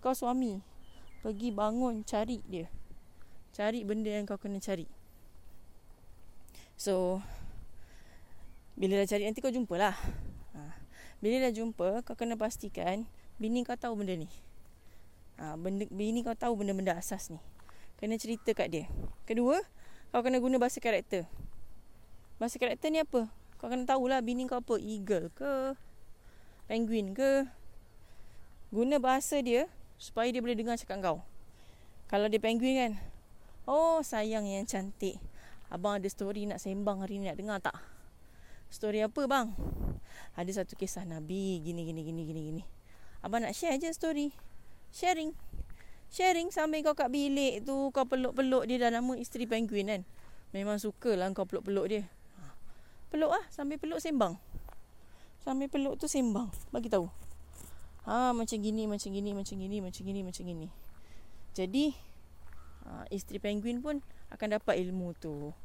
kau 0.00 0.14
suami. 0.16 0.64
Pergi 1.20 1.52
bangun 1.52 2.02
cari 2.02 2.40
dia. 2.48 2.66
Cari 3.52 3.84
benda 3.84 4.08
yang 4.08 4.24
kau 4.24 4.40
kena 4.40 4.56
cari. 4.58 4.88
So 6.80 7.20
bila 8.72 8.96
dah 9.04 9.08
cari 9.08 9.28
nanti 9.28 9.44
kau 9.44 9.52
jumpalah. 9.52 9.92
Ha. 10.56 10.60
Bila 11.20 11.44
dah 11.44 11.52
jumpa 11.52 12.00
kau 12.02 12.16
kena 12.16 12.40
pastikan 12.40 13.04
bini 13.36 13.60
kau 13.62 13.76
tahu 13.76 14.00
benda 14.00 14.16
ni. 14.16 14.30
Ha, 15.36 15.60
benda, 15.60 15.84
bini 15.92 16.24
kau 16.24 16.32
tahu 16.32 16.56
benda-benda 16.56 16.96
asas 16.96 17.28
ni. 17.28 17.40
Kena 18.00 18.16
cerita 18.16 18.50
kat 18.56 18.72
dia. 18.72 18.86
Kedua, 19.28 19.60
kau 20.12 20.20
kena 20.20 20.38
guna 20.44 20.60
bahasa 20.60 20.76
karakter. 20.76 21.24
Bahasa 22.36 22.60
karakter 22.60 22.92
ni 22.92 23.00
apa? 23.00 23.32
Kau 23.56 23.72
kena 23.72 23.88
tahulah 23.88 24.20
bini 24.20 24.44
kau 24.44 24.60
apa. 24.60 24.76
Eagle 24.76 25.32
ke? 25.32 25.72
Penguin 26.68 27.16
ke? 27.16 27.48
Guna 28.68 29.00
bahasa 29.00 29.40
dia 29.40 29.72
supaya 29.96 30.28
dia 30.28 30.44
boleh 30.44 30.52
dengar 30.52 30.76
cakap 30.76 31.00
kau. 31.00 31.18
Kalau 32.12 32.28
dia 32.28 32.36
penguin 32.36 32.76
kan. 32.76 32.92
Oh 33.64 34.04
sayang 34.04 34.44
yang 34.44 34.68
cantik. 34.68 35.16
Abang 35.72 35.96
ada 35.96 36.08
story 36.12 36.44
nak 36.44 36.60
sembang 36.60 37.00
hari 37.00 37.16
ni 37.16 37.32
nak 37.32 37.40
dengar 37.40 37.56
tak? 37.64 37.80
Story 38.68 39.00
apa 39.00 39.24
bang? 39.24 39.56
Ada 40.36 40.60
satu 40.60 40.76
kisah 40.76 41.08
Nabi 41.08 41.64
gini 41.64 41.88
gini 41.88 42.04
gini 42.04 42.22
gini 42.28 42.40
gini. 42.52 42.62
Abang 43.24 43.40
nak 43.40 43.56
share 43.56 43.80
je 43.80 43.88
story. 43.96 44.36
Sharing. 44.92 45.32
Sharing 46.12 46.52
sambil 46.52 46.84
kau 46.84 46.92
kat 46.92 47.08
bilik 47.08 47.64
tu 47.64 47.88
kau 47.88 48.04
peluk-peluk 48.04 48.68
dia 48.68 48.76
dah 48.76 48.92
nama 48.92 49.16
isteri 49.16 49.48
penguin 49.48 49.88
kan. 49.88 50.02
Memang 50.52 50.76
suka 50.76 51.16
lah 51.16 51.32
kau 51.32 51.48
peluk-peluk 51.48 51.88
dia. 51.88 52.04
Peluk 53.08 53.32
lah 53.32 53.40
sambil 53.48 53.80
peluk 53.80 53.96
sembang. 53.96 54.36
Sambil 55.40 55.72
peluk 55.72 55.96
tu 55.96 56.12
sembang. 56.12 56.52
Bagi 56.68 56.92
tahu. 56.92 57.08
Ha 58.04 58.36
macam 58.36 58.60
gini 58.60 58.84
macam 58.84 59.08
gini 59.08 59.32
macam 59.32 59.56
gini 59.56 59.80
macam 59.80 60.02
gini 60.04 60.20
macam 60.20 60.42
gini. 60.44 60.68
Jadi 61.56 61.96
ha, 62.84 63.08
isteri 63.08 63.40
penguin 63.40 63.80
pun 63.80 64.04
akan 64.28 64.60
dapat 64.60 64.84
ilmu 64.84 65.16
tu. 65.16 65.56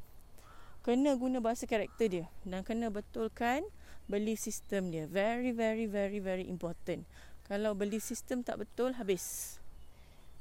Kena 0.80 1.20
guna 1.20 1.44
bahasa 1.44 1.68
karakter 1.68 2.08
dia 2.08 2.26
dan 2.48 2.64
kena 2.64 2.88
betulkan 2.88 3.68
belief 4.08 4.40
system 4.40 4.96
dia. 4.96 5.12
Very 5.12 5.52
very 5.52 5.92
very 5.92 6.24
very 6.24 6.48
important. 6.48 7.04
Kalau 7.52 7.76
belief 7.76 8.00
system 8.08 8.48
tak 8.48 8.64
betul 8.64 8.96
habis. 8.96 9.60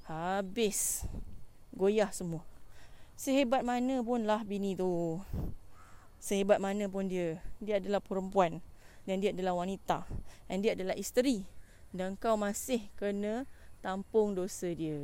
Habis. 0.07 1.05
Goyah 1.75 2.09
semua. 2.15 2.47
Sehebat 3.19 3.67
mana 3.67 4.01
pun 4.01 4.23
lah 4.25 4.43
bini 4.47 4.79
tu. 4.79 5.21
Sehebat 6.23 6.63
mana 6.63 6.89
pun 6.89 7.11
dia. 7.11 7.43
Dia 7.61 7.83
adalah 7.83 8.01
perempuan. 8.01 8.65
Dan 9.07 9.23
dia 9.23 9.31
adalah 9.35 9.59
wanita. 9.59 10.07
Dan 10.47 10.63
dia 10.63 10.79
adalah 10.79 10.97
isteri 10.97 11.57
dan 11.97 12.13
kau 12.21 12.37
masih 12.37 12.85
kena 13.01 13.49
tampung 13.81 14.37
dosa 14.37 14.69
dia. 14.77 14.97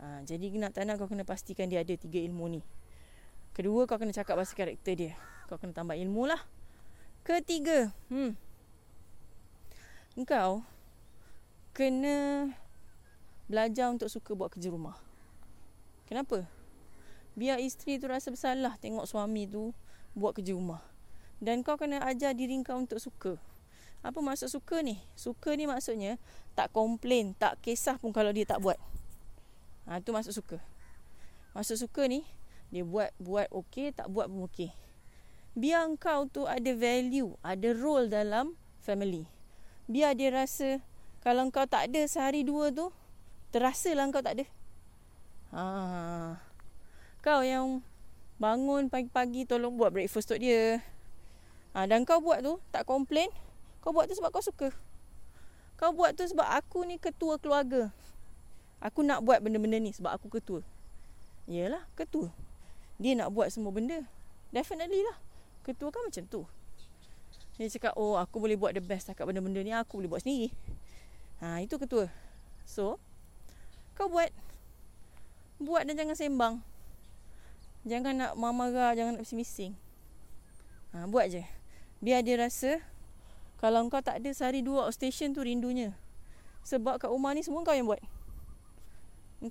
Ha, 0.00 0.24
jadi 0.28 0.52
nak 0.60 0.76
tak 0.76 0.84
nak 0.88 1.00
kau 1.00 1.08
kena 1.08 1.24
pastikan 1.24 1.68
dia 1.72 1.80
ada 1.80 1.96
tiga 1.96 2.20
ilmu 2.20 2.60
ni. 2.60 2.60
Kedua 3.56 3.88
kau 3.88 3.96
kena 3.96 4.12
cakap 4.12 4.36
pasal 4.36 4.56
karakter 4.56 4.94
dia. 4.96 5.12
Kau 5.48 5.56
kena 5.56 5.72
tambah 5.72 5.96
ilmu 5.96 6.28
lah. 6.28 6.40
Ketiga, 7.24 7.92
hmm. 8.08 8.32
Engkau 10.16 10.64
kena 11.76 12.48
belajar 13.50 13.90
untuk 13.90 14.06
suka 14.06 14.38
buat 14.38 14.54
kerja 14.54 14.70
rumah. 14.70 14.94
Kenapa? 16.06 16.46
Biar 17.34 17.58
isteri 17.58 17.98
tu 17.98 18.06
rasa 18.06 18.30
bersalah 18.30 18.78
tengok 18.78 19.10
suami 19.10 19.50
tu 19.50 19.74
buat 20.14 20.38
kerja 20.38 20.54
rumah. 20.54 20.78
Dan 21.42 21.66
kau 21.66 21.74
kena 21.74 21.98
ajar 22.06 22.30
diri 22.30 22.62
kau 22.62 22.78
untuk 22.78 23.02
suka. 23.02 23.42
Apa 24.06 24.22
maksud 24.22 24.46
suka 24.48 24.86
ni? 24.86 25.02
Suka 25.18 25.58
ni 25.58 25.66
maksudnya 25.66 26.16
tak 26.54 26.70
komplain, 26.70 27.34
tak 27.34 27.58
kisah 27.58 27.98
pun 27.98 28.14
kalau 28.14 28.30
dia 28.30 28.46
tak 28.46 28.62
buat. 28.62 28.78
Ha, 29.90 29.98
tu 29.98 30.14
maksud 30.14 30.30
suka. 30.30 30.62
Maksud 31.52 31.76
suka 31.82 32.06
ni, 32.06 32.22
dia 32.70 32.86
buat 32.86 33.10
buat 33.18 33.50
okey, 33.50 33.90
tak 33.90 34.06
buat 34.08 34.30
pun 34.30 34.46
okey. 34.46 34.70
Biar 35.58 35.90
kau 35.98 36.30
tu 36.30 36.46
ada 36.46 36.70
value, 36.70 37.34
ada 37.42 37.68
role 37.74 38.06
dalam 38.06 38.54
family. 38.78 39.26
Biar 39.90 40.14
dia 40.14 40.30
rasa 40.30 40.78
kalau 41.20 41.50
kau 41.50 41.66
tak 41.66 41.90
ada 41.90 42.06
sehari 42.06 42.46
dua 42.46 42.70
tu, 42.70 42.94
terasa 43.50 43.90
lah 43.92 44.06
kau 44.10 44.22
tak 44.22 44.38
ada. 44.40 44.44
Ha. 45.50 45.62
Kau 47.20 47.42
yang 47.42 47.82
bangun 48.40 48.88
pagi-pagi 48.88 49.44
tolong 49.44 49.76
buat 49.76 49.92
breakfast 49.92 50.30
untuk 50.30 50.40
dia. 50.40 50.80
Ha, 51.76 51.86
dan 51.86 52.02
kau 52.02 52.18
buat 52.18 52.42
tu, 52.42 52.58
tak 52.74 52.82
komplain, 52.88 53.30
kau 53.84 53.94
buat 53.94 54.10
tu 54.10 54.16
sebab 54.18 54.30
kau 54.34 54.42
suka. 54.42 54.72
Kau 55.78 55.94
buat 55.94 56.16
tu 56.16 56.26
sebab 56.26 56.46
aku 56.46 56.82
ni 56.86 56.96
ketua 56.96 57.36
keluarga. 57.36 57.92
Aku 58.80 59.04
nak 59.04 59.20
buat 59.20 59.44
benda-benda 59.44 59.76
ni 59.76 59.92
sebab 59.92 60.16
aku 60.16 60.32
ketua. 60.32 60.64
Yalah, 61.44 61.84
ketua. 61.98 62.32
Dia 62.96 63.12
nak 63.16 63.32
buat 63.32 63.52
semua 63.52 63.72
benda. 63.72 64.04
Definitely 64.52 65.04
lah. 65.04 65.16
Ketua 65.64 65.92
kan 65.92 66.04
macam 66.04 66.24
tu. 66.28 66.42
Dia 67.60 67.68
cakap, 67.68 67.92
oh 68.00 68.16
aku 68.16 68.40
boleh 68.40 68.56
buat 68.56 68.72
the 68.72 68.80
best 68.80 69.12
cakap 69.12 69.28
benda-benda 69.28 69.60
ni. 69.60 69.72
Aku 69.76 70.00
boleh 70.00 70.08
buat 70.08 70.24
sendiri. 70.24 70.48
Ha, 71.44 71.60
itu 71.60 71.76
ketua. 71.76 72.08
So, 72.64 72.96
kau 74.00 74.08
buat. 74.08 74.32
Buat 75.60 75.84
dan 75.84 76.00
jangan 76.00 76.16
sembang. 76.16 76.54
Jangan 77.84 78.16
nak 78.16 78.32
marah-marah, 78.40 78.96
jangan 78.96 79.20
nak 79.20 79.28
bising-bising. 79.28 79.76
Ha, 80.96 81.04
buat 81.04 81.28
je. 81.28 81.44
Biar 82.00 82.24
dia 82.24 82.40
rasa 82.40 82.80
kalau 83.60 83.84
kau 83.92 84.00
tak 84.00 84.24
ada 84.24 84.32
sehari 84.32 84.64
dua 84.64 84.88
outstation 84.88 85.36
tu 85.36 85.44
rindunya. 85.44 85.92
Sebab 86.64 86.96
kat 86.96 87.12
rumah 87.12 87.36
ni 87.36 87.44
semua 87.44 87.60
kau 87.60 87.76
yang 87.76 87.84
buat. 87.84 88.00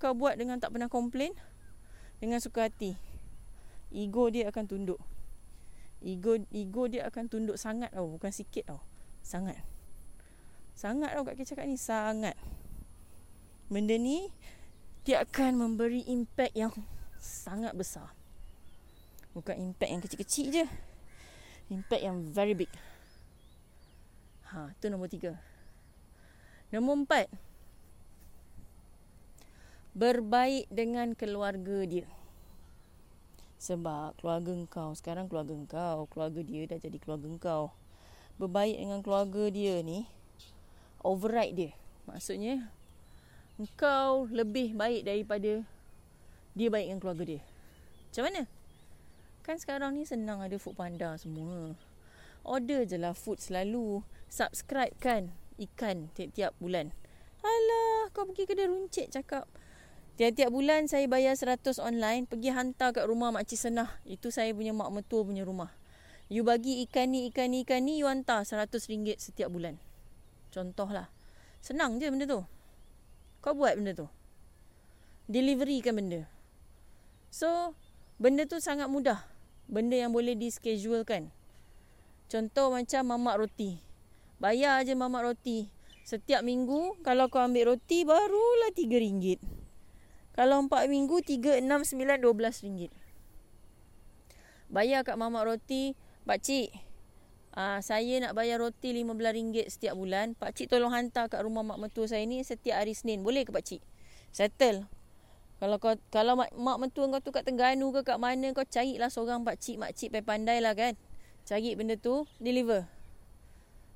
Kau 0.01 0.17
buat 0.17 0.33
dengan 0.33 0.57
tak 0.57 0.73
pernah 0.73 0.89
komplain. 0.89 1.37
Dengan 2.17 2.41
suka 2.41 2.65
hati. 2.65 2.97
Ego 3.93 4.33
dia 4.33 4.49
akan 4.49 4.65
tunduk. 4.65 4.97
Ego 6.01 6.41
ego 6.49 6.89
dia 6.89 7.05
akan 7.05 7.29
tunduk 7.29 7.57
sangat 7.61 7.93
tau. 7.93 8.09
Bukan 8.09 8.33
sikit 8.33 8.65
tau. 8.65 8.81
Sangat. 9.21 9.61
Sangat 10.73 11.13
tau 11.13 11.21
kat 11.25 11.37
kecakap 11.37 11.69
ni. 11.69 11.77
Sangat. 11.77 12.33
Benda 13.69 13.95
ni. 13.95 14.33
Dia 15.05 15.23
akan 15.23 15.61
memberi 15.61 16.03
impact 16.09 16.53
yang 16.57 16.73
sangat 17.21 17.77
besar. 17.77 18.11
Bukan 19.37 19.55
impact 19.55 19.91
yang 19.93 20.01
kecil-kecil 20.01 20.45
je. 20.49 20.65
Impact 21.69 22.03
yang 22.03 22.17
very 22.33 22.57
big. 22.57 22.69
Ha, 24.49 24.73
tu 24.81 24.89
nombor 24.89 25.07
tiga. 25.13 25.37
Nombor 26.73 27.05
empat. 27.05 27.29
Berbaik 29.93 30.65
dengan 30.73 31.13
keluarga 31.13 31.85
dia. 31.85 32.09
Sebab 33.59 34.17
keluarga 34.17 34.55
engkau, 34.55 34.95
sekarang 34.95 35.27
keluarga 35.27 35.51
engkau, 35.51 36.07
keluarga 36.09 36.41
dia 36.41 36.63
dah 36.65 36.79
jadi 36.79 36.97
keluarga 36.97 37.27
engkau. 37.27 37.63
berbaik 38.39 38.79
dengan 38.79 39.03
keluarga 39.03 39.51
dia 39.51 39.83
ni 39.83 40.07
override 41.03 41.53
dia. 41.53 41.71
Maksudnya 42.07 42.71
engkau 43.59 44.31
lebih 44.31 44.71
baik 44.71 45.03
daripada 45.03 45.67
dia 46.55 46.67
baik 46.71 46.87
dengan 46.87 46.99
keluarga 47.03 47.23
dia. 47.27 47.41
Macam 48.09 48.23
mana? 48.25 48.41
Kan 49.43 49.55
sekarang 49.59 49.91
ni 49.99 50.07
senang 50.07 50.39
ada 50.39 50.55
food 50.55 50.79
panda 50.79 51.19
semua. 51.19 51.75
Order 52.47 52.87
je 52.87 52.95
lah 52.95 53.11
food 53.11 53.43
selalu. 53.43 54.01
Subscribe 54.31 54.95
kan 55.03 55.35
ikan 55.59 56.07
tiap-tiap 56.15 56.55
bulan. 56.63 56.95
Alah, 57.43 58.07
kau 58.15 58.23
pergi 58.23 58.47
kedai 58.47 58.71
runcit 58.71 59.11
cakap. 59.11 59.43
Tiap-tiap 60.19 60.51
bulan 60.51 60.87
saya 60.87 61.07
bayar 61.07 61.35
100 61.35 61.79
online, 61.79 62.27
pergi 62.27 62.51
hantar 62.51 62.91
kat 62.91 63.07
rumah 63.07 63.31
makcik 63.31 63.55
senah. 63.55 63.87
Itu 64.03 64.31
saya 64.31 64.51
punya 64.51 64.75
mak 64.75 64.91
mertua 64.91 65.23
punya 65.23 65.47
rumah. 65.47 65.71
You 66.27 66.43
bagi 66.43 66.83
ikan 66.87 67.15
ni, 67.15 67.31
ikan 67.31 67.55
ni, 67.55 67.63
ikan 67.63 67.87
ni, 67.87 68.03
you 68.03 68.07
hantar 68.07 68.43
RM100 68.43 69.17
setiap 69.17 69.49
bulan. 69.49 69.79
Contohlah. 70.51 71.07
Senang 71.63 71.97
je 71.97 72.11
benda 72.11 72.27
tu. 72.27 72.43
Kau 73.39 73.55
buat 73.55 73.75
benda 73.79 73.95
tu. 73.95 74.07
Delivery 75.29 75.79
kan 75.79 75.95
benda. 75.95 76.27
So, 77.29 77.77
benda 78.17 78.43
tu 78.49 78.57
sangat 78.57 78.89
mudah 78.89 79.21
benda 79.69 79.95
yang 79.95 80.11
boleh 80.11 80.33
di 80.33 80.49
kan. 81.05 81.29
Contoh 82.25 82.73
macam 82.73 83.01
mamak 83.05 83.37
roti. 83.45 83.77
Bayar 84.41 84.81
aja 84.81 84.97
mamak 84.97 85.29
roti. 85.29 85.69
Setiap 86.03 86.41
minggu 86.41 86.97
kalau 87.05 87.29
kau 87.29 87.45
ambil 87.45 87.77
roti 87.77 88.01
barulah 88.01 88.73
RM3. 88.73 89.37
Kalau 90.33 90.65
4 90.65 90.89
minggu 90.89 91.21
3 91.21 91.61
6 91.61 91.93
9 91.99 92.17
12 92.17 92.65
ringgit. 92.65 92.91
Bayar 94.69 95.05
kat 95.05 95.17
mamak 95.17 95.45
roti, 95.45 95.93
pak 96.25 96.41
Ah 97.49 97.81
saya 97.81 98.21
nak 98.21 98.37
bayar 98.37 98.61
roti 98.61 98.93
RM15 98.93 99.73
setiap 99.73 99.97
bulan. 99.97 100.37
Pak 100.37 100.53
cik 100.53 100.69
tolong 100.69 100.93
hantar 100.93 101.33
kat 101.33 101.41
rumah 101.41 101.65
mak 101.65 101.81
mertua 101.81 102.05
saya 102.05 102.21
ni 102.29 102.45
setiap 102.45 102.77
hari 102.77 102.93
Senin. 102.93 103.25
Boleh 103.25 103.41
ke 103.41 103.49
pak 103.49 103.65
cik? 103.65 103.81
Settle. 104.29 104.85
Kalau 105.59 105.75
kau 105.81 105.97
kalau 106.13 106.39
mak, 106.39 106.53
mak 106.55 106.77
mentua 106.79 107.09
kau 107.11 107.19
tu 107.19 107.35
kat 107.35 107.43
Tengganu 107.43 107.91
ke 107.91 108.05
kat 108.05 108.15
mana 108.15 108.53
kau 108.55 108.63
carilah 108.63 109.11
seorang 109.11 109.43
pak 109.43 109.57
cik 109.59 109.75
mak 109.81 109.91
cik 109.97 110.13
pandai 110.21 110.61
lah 110.61 110.77
kan. 110.77 110.93
Cari 111.43 111.73
benda 111.73 111.97
tu 111.97 112.29
deliver. 112.37 112.85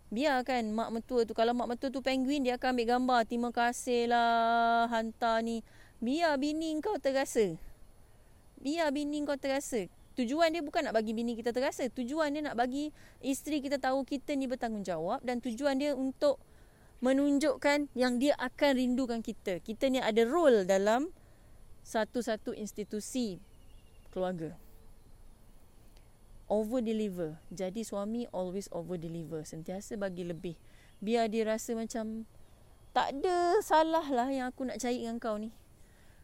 Biar 0.09 0.41
kan 0.43 0.73
mak 0.73 0.89
mentua 0.89 1.23
tu 1.23 1.37
kalau 1.37 1.53
mak 1.53 1.69
mentua 1.69 1.93
tu 1.93 2.01
penguin 2.01 2.45
dia 2.45 2.57
akan 2.57 2.77
ambil 2.77 2.87
gambar 2.97 3.19
terima 3.29 3.49
kasih 3.53 4.09
lah 4.09 4.89
hantar 4.89 5.45
ni. 5.45 5.61
Biar 6.01 6.35
bini 6.41 6.73
kau 6.81 6.97
terasa. 6.97 7.55
Biar 8.57 8.89
bini 8.89 9.23
kau 9.23 9.37
terasa. 9.37 9.87
Tujuan 10.13 10.53
dia 10.53 10.61
bukan 10.61 10.85
nak 10.85 10.93
bagi 10.93 11.17
bini 11.17 11.33
kita 11.33 11.49
terasa. 11.49 11.89
Tujuan 11.89 12.29
dia 12.33 12.45
nak 12.45 12.53
bagi 12.53 12.93
isteri 13.23 13.59
kita 13.65 13.81
tahu 13.81 14.05
kita 14.05 14.37
ni 14.37 14.45
bertanggungjawab 14.45 15.25
dan 15.25 15.41
tujuan 15.41 15.81
dia 15.81 15.97
untuk 15.97 16.37
menunjukkan 17.01 17.89
yang 17.97 18.21
dia 18.21 18.37
akan 18.37 18.77
rindukan 18.77 19.19
kita. 19.25 19.57
Kita 19.59 19.89
ni 19.89 19.97
ada 19.99 20.21
role 20.23 20.69
dalam 20.69 21.09
satu-satu 21.83 22.53
institusi 22.55 23.41
keluarga. 24.13 24.53
Over 26.45 26.85
deliver. 26.85 27.41
Jadi 27.49 27.81
suami 27.81 28.29
always 28.29 28.69
over 28.69 28.95
deliver. 28.95 29.41
Sentiasa 29.41 29.97
bagi 29.97 30.21
lebih. 30.21 30.53
Biar 31.01 31.25
dia 31.27 31.49
rasa 31.49 31.73
macam 31.73 32.29
tak 32.93 33.17
ada 33.17 33.57
salah 33.65 34.05
lah 34.05 34.29
yang 34.29 34.53
aku 34.53 34.69
nak 34.69 34.77
cari 34.77 35.01
dengan 35.01 35.17
kau 35.17 35.41
ni. 35.41 35.49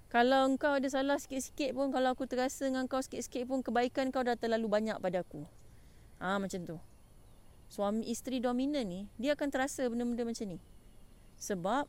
Kalau 0.09 0.49
engkau 0.49 0.73
ada 0.73 0.89
salah 0.89 1.21
sikit-sikit 1.21 1.77
pun, 1.77 1.93
kalau 1.93 2.17
aku 2.17 2.25
terasa 2.25 2.65
dengan 2.65 2.89
kau 2.89 2.97
sikit-sikit 2.97 3.45
pun, 3.45 3.61
kebaikan 3.61 4.09
kau 4.09 4.25
dah 4.25 4.33
terlalu 4.33 4.65
banyak 4.65 4.97
pada 4.97 5.21
aku. 5.21 5.45
Ah 6.17 6.41
macam 6.41 6.65
tu. 6.65 6.77
Suami 7.69 8.09
isteri 8.09 8.41
dominan 8.41 8.89
ni, 8.89 9.05
dia 9.21 9.37
akan 9.37 9.47
terasa 9.53 9.85
benda-benda 9.85 10.25
macam 10.25 10.49
ni. 10.49 10.57
Sebab 11.37 11.85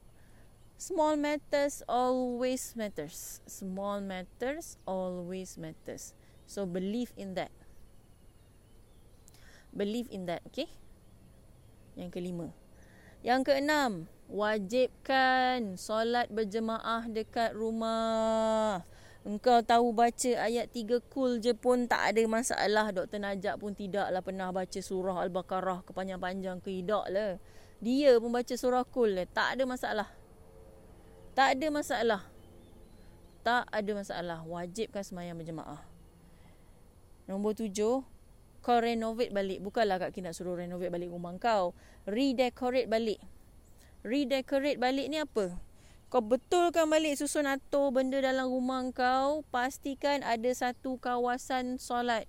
Small 0.81 1.21
matters 1.21 1.85
always 1.85 2.73
matters. 2.73 3.45
Small 3.45 4.01
matters 4.01 4.81
always 4.89 5.61
matters. 5.61 6.17
So 6.49 6.65
believe 6.65 7.13
in 7.21 7.37
that. 7.37 7.53
Believe 9.77 10.09
in 10.09 10.25
that, 10.25 10.41
okay? 10.49 10.73
Yang 12.01 12.17
kelima. 12.17 12.57
Yang 13.21 13.53
keenam, 13.53 14.09
wajibkan 14.33 15.77
solat 15.77 16.33
berjemaah 16.33 17.05
dekat 17.05 17.53
rumah. 17.53 18.81
Engkau 19.21 19.61
tahu 19.61 19.93
baca 19.93 20.33
ayat 20.41 20.73
tiga 20.73 21.05
kul 21.13 21.45
je 21.45 21.53
pun 21.53 21.85
tak 21.85 22.17
ada 22.17 22.25
masalah. 22.25 22.89
Dr. 22.89 23.21
Najak 23.21 23.61
pun 23.61 23.77
tidaklah 23.77 24.25
pernah 24.25 24.49
baca 24.49 24.81
surah 24.81 25.21
Al-Baqarah 25.29 25.85
kepanjang-panjang 25.85 26.65
ke 26.65 26.81
tidak 26.81 27.05
lah. 27.13 27.37
Dia 27.85 28.17
pun 28.17 28.33
baca 28.33 28.55
surah 28.57 28.89
kul 28.89 29.13
lah. 29.13 29.29
Tak 29.29 29.61
ada 29.61 29.69
masalah. 29.69 30.09
Tak 31.37 31.61
ada 31.61 31.67
masalah. 31.69 32.23
Tak 33.45 33.69
ada 33.69 33.91
masalah. 33.93 34.41
Wajibkan 34.49 35.05
semayang 35.05 35.37
berjemaah. 35.37 35.85
Nombor 37.29 37.53
tujuh. 37.53 38.01
Kau 38.61 38.81
renovate 38.81 39.33
balik. 39.33 39.65
Bukanlah 39.65 39.97
Kak 39.97 40.13
Ki 40.13 40.21
nak 40.21 40.37
suruh 40.37 40.57
renovate 40.57 40.93
balik 40.93 41.09
rumah 41.09 41.33
kau. 41.41 41.73
Redecorate 42.05 42.89
balik. 42.89 43.21
Redecorate 44.05 44.77
balik 44.77 45.07
ni 45.09 45.17
apa? 45.17 45.57
Kau 46.13 46.21
betulkan 46.21 46.91
balik 46.91 47.17
susun 47.17 47.49
atur 47.49 47.95
benda 47.95 48.21
dalam 48.21 48.53
rumah 48.53 48.85
kau. 48.93 49.47
Pastikan 49.49 50.21
ada 50.21 50.51
satu 50.53 51.01
kawasan 51.01 51.81
solat. 51.81 52.29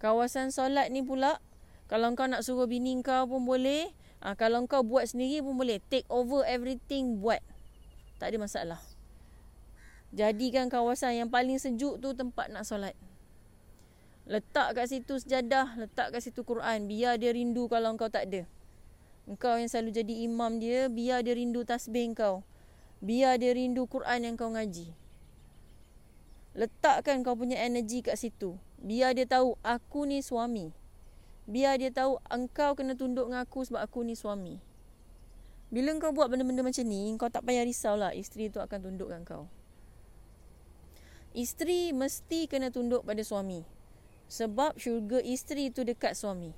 Kawasan 0.00 0.48
solat 0.48 0.88
ni 0.88 1.04
pula. 1.04 1.40
Kalau 1.84 2.16
kau 2.16 2.24
nak 2.24 2.40
suruh 2.40 2.64
bini 2.64 2.96
kau 3.04 3.28
pun 3.28 3.44
boleh. 3.44 3.92
Ha, 4.24 4.32
kalau 4.40 4.64
kau 4.64 4.80
buat 4.80 5.04
sendiri 5.04 5.44
pun 5.44 5.60
boleh. 5.60 5.84
Take 5.92 6.08
over 6.08 6.48
everything, 6.48 7.20
buat. 7.20 7.44
Tak 8.16 8.32
ada 8.32 8.40
masalah. 8.40 8.80
Jadikan 10.16 10.72
kawasan 10.72 11.20
yang 11.20 11.28
paling 11.28 11.60
sejuk 11.60 12.00
tu 12.00 12.16
tempat 12.16 12.48
nak 12.48 12.64
solat. 12.64 12.96
Letak 14.24 14.72
kat 14.72 14.88
situ 14.88 15.20
sejadah, 15.20 15.76
letak 15.76 16.16
kat 16.16 16.24
situ 16.24 16.48
Quran. 16.48 16.88
Biar 16.88 17.20
dia 17.20 17.36
rindu 17.36 17.68
kalau 17.68 17.92
kau 18.00 18.08
tak 18.08 18.32
ada. 18.32 18.48
Engkau 19.28 19.56
yang 19.56 19.68
selalu 19.68 19.92
jadi 19.92 20.14
imam 20.24 20.60
dia, 20.60 20.88
biar 20.88 21.20
dia 21.24 21.36
rindu 21.36 21.64
tasbih 21.64 22.12
kau. 22.16 22.40
Biar 23.04 23.36
dia 23.36 23.52
rindu 23.52 23.84
Quran 23.84 24.24
yang 24.24 24.34
kau 24.40 24.48
ngaji. 24.48 24.96
Letakkan 26.56 27.20
kau 27.20 27.36
punya 27.36 27.60
energi 27.60 28.00
kat 28.00 28.16
situ. 28.16 28.56
Biar 28.80 29.12
dia 29.12 29.28
tahu 29.28 29.60
aku 29.60 30.08
ni 30.08 30.24
suami. 30.24 30.72
Biar 31.44 31.76
dia 31.76 31.92
tahu 31.92 32.16
engkau 32.32 32.72
kena 32.72 32.96
tunduk 32.96 33.28
dengan 33.28 33.44
aku 33.44 33.64
sebab 33.68 33.84
aku 33.84 34.00
ni 34.08 34.16
suami. 34.16 34.56
Bila 35.68 35.92
kau 36.00 36.16
buat 36.16 36.32
benda-benda 36.32 36.64
macam 36.64 36.86
ni, 36.86 37.12
kau 37.20 37.28
tak 37.28 37.44
payah 37.44 37.66
risau 37.66 37.98
lah 37.98 38.16
isteri 38.16 38.48
tu 38.48 38.62
akan 38.62 38.78
tunduk 38.78 39.12
dengan 39.12 39.24
kau. 39.26 39.44
Isteri 41.34 41.90
mesti 41.90 42.46
kena 42.46 42.70
tunduk 42.70 43.02
pada 43.02 43.20
suami. 43.26 43.73
Sebab 44.28 44.76
syurga 44.80 45.20
isteri 45.20 45.68
tu 45.68 45.84
dekat 45.84 46.16
suami. 46.16 46.56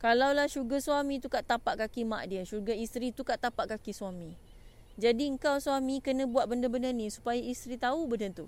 Kalaulah 0.00 0.48
syurga 0.50 0.80
suami 0.80 1.20
tu 1.20 1.32
kat 1.32 1.44
tapak 1.48 1.80
kaki 1.80 2.04
mak 2.04 2.28
dia, 2.28 2.44
syurga 2.44 2.76
isteri 2.76 3.12
tu 3.12 3.24
kat 3.24 3.40
tapak 3.40 3.76
kaki 3.76 3.96
suami. 3.96 4.36
Jadi 5.00 5.32
kau 5.40 5.58
suami 5.58 5.98
kena 5.98 6.28
buat 6.28 6.46
benda-benda 6.46 6.92
ni 6.94 7.10
supaya 7.10 7.40
isteri 7.40 7.80
tahu 7.80 8.06
benda 8.06 8.30
tu. 8.30 8.46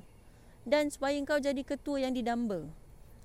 Dan 0.67 0.91
supaya 0.93 1.17
kau 1.23 1.39
jadi 1.39 1.63
ketua 1.63 2.03
yang 2.03 2.13
didamba. 2.13 2.67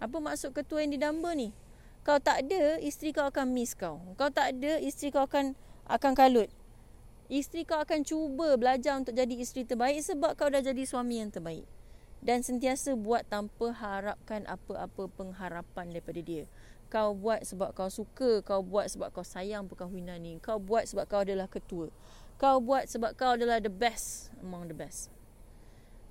Apa 0.02 0.18
maksud 0.18 0.54
ketua 0.56 0.86
yang 0.86 0.94
didamba 0.96 1.34
ni? 1.34 1.54
kau 2.02 2.18
tak 2.18 2.50
ada, 2.50 2.82
isteri 2.82 3.14
kau 3.14 3.30
akan 3.30 3.54
miss 3.54 3.78
kau. 3.78 4.02
Kau 4.18 4.30
tak 4.34 4.58
ada, 4.58 4.82
isteri 4.82 5.14
kau 5.14 5.26
akan 5.26 5.54
akan 5.86 6.12
kalut. 6.18 6.50
Isteri 7.32 7.64
kau 7.64 7.80
akan 7.80 8.04
cuba 8.04 8.60
belajar 8.60 9.00
untuk 9.00 9.16
jadi 9.16 9.32
isteri 9.40 9.64
terbaik 9.64 10.04
sebab 10.04 10.36
kau 10.36 10.52
dah 10.52 10.60
jadi 10.60 10.84
suami 10.84 11.24
yang 11.24 11.32
terbaik. 11.32 11.64
Dan 12.22 12.46
sentiasa 12.46 12.94
buat 12.94 13.26
tanpa 13.26 13.74
harapkan 13.74 14.46
apa-apa 14.46 15.10
pengharapan 15.10 15.90
daripada 15.90 16.22
dia. 16.22 16.46
Kau 16.92 17.18
buat 17.18 17.42
sebab 17.42 17.74
kau 17.74 17.90
suka, 17.90 18.46
kau 18.46 18.62
buat 18.62 18.86
sebab 18.94 19.10
kau 19.10 19.26
sayang 19.26 19.66
perkahwinan 19.66 20.22
ni. 20.22 20.38
Kau 20.38 20.62
buat 20.62 20.86
sebab 20.86 21.10
kau 21.10 21.26
adalah 21.26 21.50
ketua. 21.50 21.90
Kau 22.38 22.62
buat 22.62 22.86
sebab 22.86 23.18
kau 23.18 23.34
adalah 23.34 23.58
the 23.58 23.74
best 23.74 24.30
among 24.44 24.70
the 24.70 24.78
best. 24.78 25.10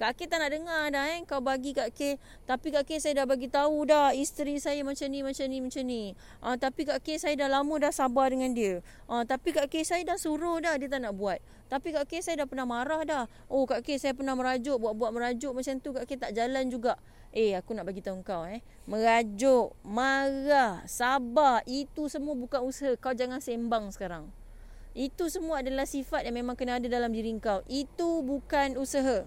Kak 0.01 0.16
K 0.16 0.25
tak 0.25 0.40
nak 0.40 0.49
dengar 0.49 0.88
dah 0.88 1.12
eh. 1.12 1.20
Kau 1.29 1.44
bagi 1.44 1.77
Kak 1.77 1.92
K. 1.92 2.16
Tapi 2.49 2.73
Kak 2.73 2.88
K 2.88 2.96
saya 2.96 3.20
dah 3.20 3.29
bagi 3.29 3.53
tahu 3.53 3.85
dah. 3.85 4.16
Isteri 4.16 4.57
saya 4.57 4.81
macam 4.81 5.05
ni, 5.12 5.20
macam 5.20 5.44
ni, 5.44 5.61
macam 5.61 5.85
ni. 5.85 6.16
Uh, 6.40 6.57
tapi 6.57 6.88
Kak 6.88 7.05
K 7.05 7.20
saya 7.20 7.37
dah 7.37 7.61
lama 7.61 7.77
dah 7.77 7.92
sabar 7.92 8.33
dengan 8.33 8.57
dia. 8.57 8.81
Uh, 9.05 9.29
tapi 9.29 9.53
Kak 9.53 9.68
K 9.68 9.85
saya 9.85 10.01
dah 10.09 10.16
suruh 10.16 10.57
dah 10.64 10.81
dia 10.81 10.88
tak 10.88 11.05
nak 11.05 11.12
buat. 11.20 11.37
Tapi 11.70 11.94
Kak 11.94 12.11
K 12.11 12.18
saya 12.18 12.42
dah 12.42 12.48
pernah 12.50 12.66
marah 12.66 13.06
dah. 13.06 13.24
Oh 13.46 13.62
Kak 13.62 13.87
K 13.87 13.94
saya 13.96 14.11
pernah 14.11 14.35
merajuk. 14.35 14.83
Buat-buat 14.83 15.14
merajuk 15.14 15.54
macam 15.54 15.78
tu 15.78 15.94
Kak 15.94 16.04
K 16.04 16.11
tak 16.18 16.33
jalan 16.35 16.66
juga. 16.66 16.98
Eh 17.30 17.54
aku 17.54 17.78
nak 17.78 17.87
bagi 17.87 18.02
tahu 18.02 18.26
kau 18.26 18.42
eh. 18.42 18.59
Merajuk, 18.90 19.78
marah, 19.87 20.83
sabar. 20.90 21.62
Itu 21.62 22.11
semua 22.11 22.35
bukan 22.35 22.66
usaha. 22.66 22.90
Kau 22.98 23.14
jangan 23.14 23.38
sembang 23.38 23.94
sekarang. 23.94 24.26
Itu 24.98 25.30
semua 25.30 25.62
adalah 25.62 25.87
sifat 25.87 26.26
yang 26.26 26.42
memang 26.42 26.59
kena 26.59 26.83
ada 26.83 26.90
dalam 26.90 27.14
diri 27.14 27.30
kau. 27.38 27.62
Itu 27.70 28.26
bukan 28.26 28.74
usaha. 28.74 29.22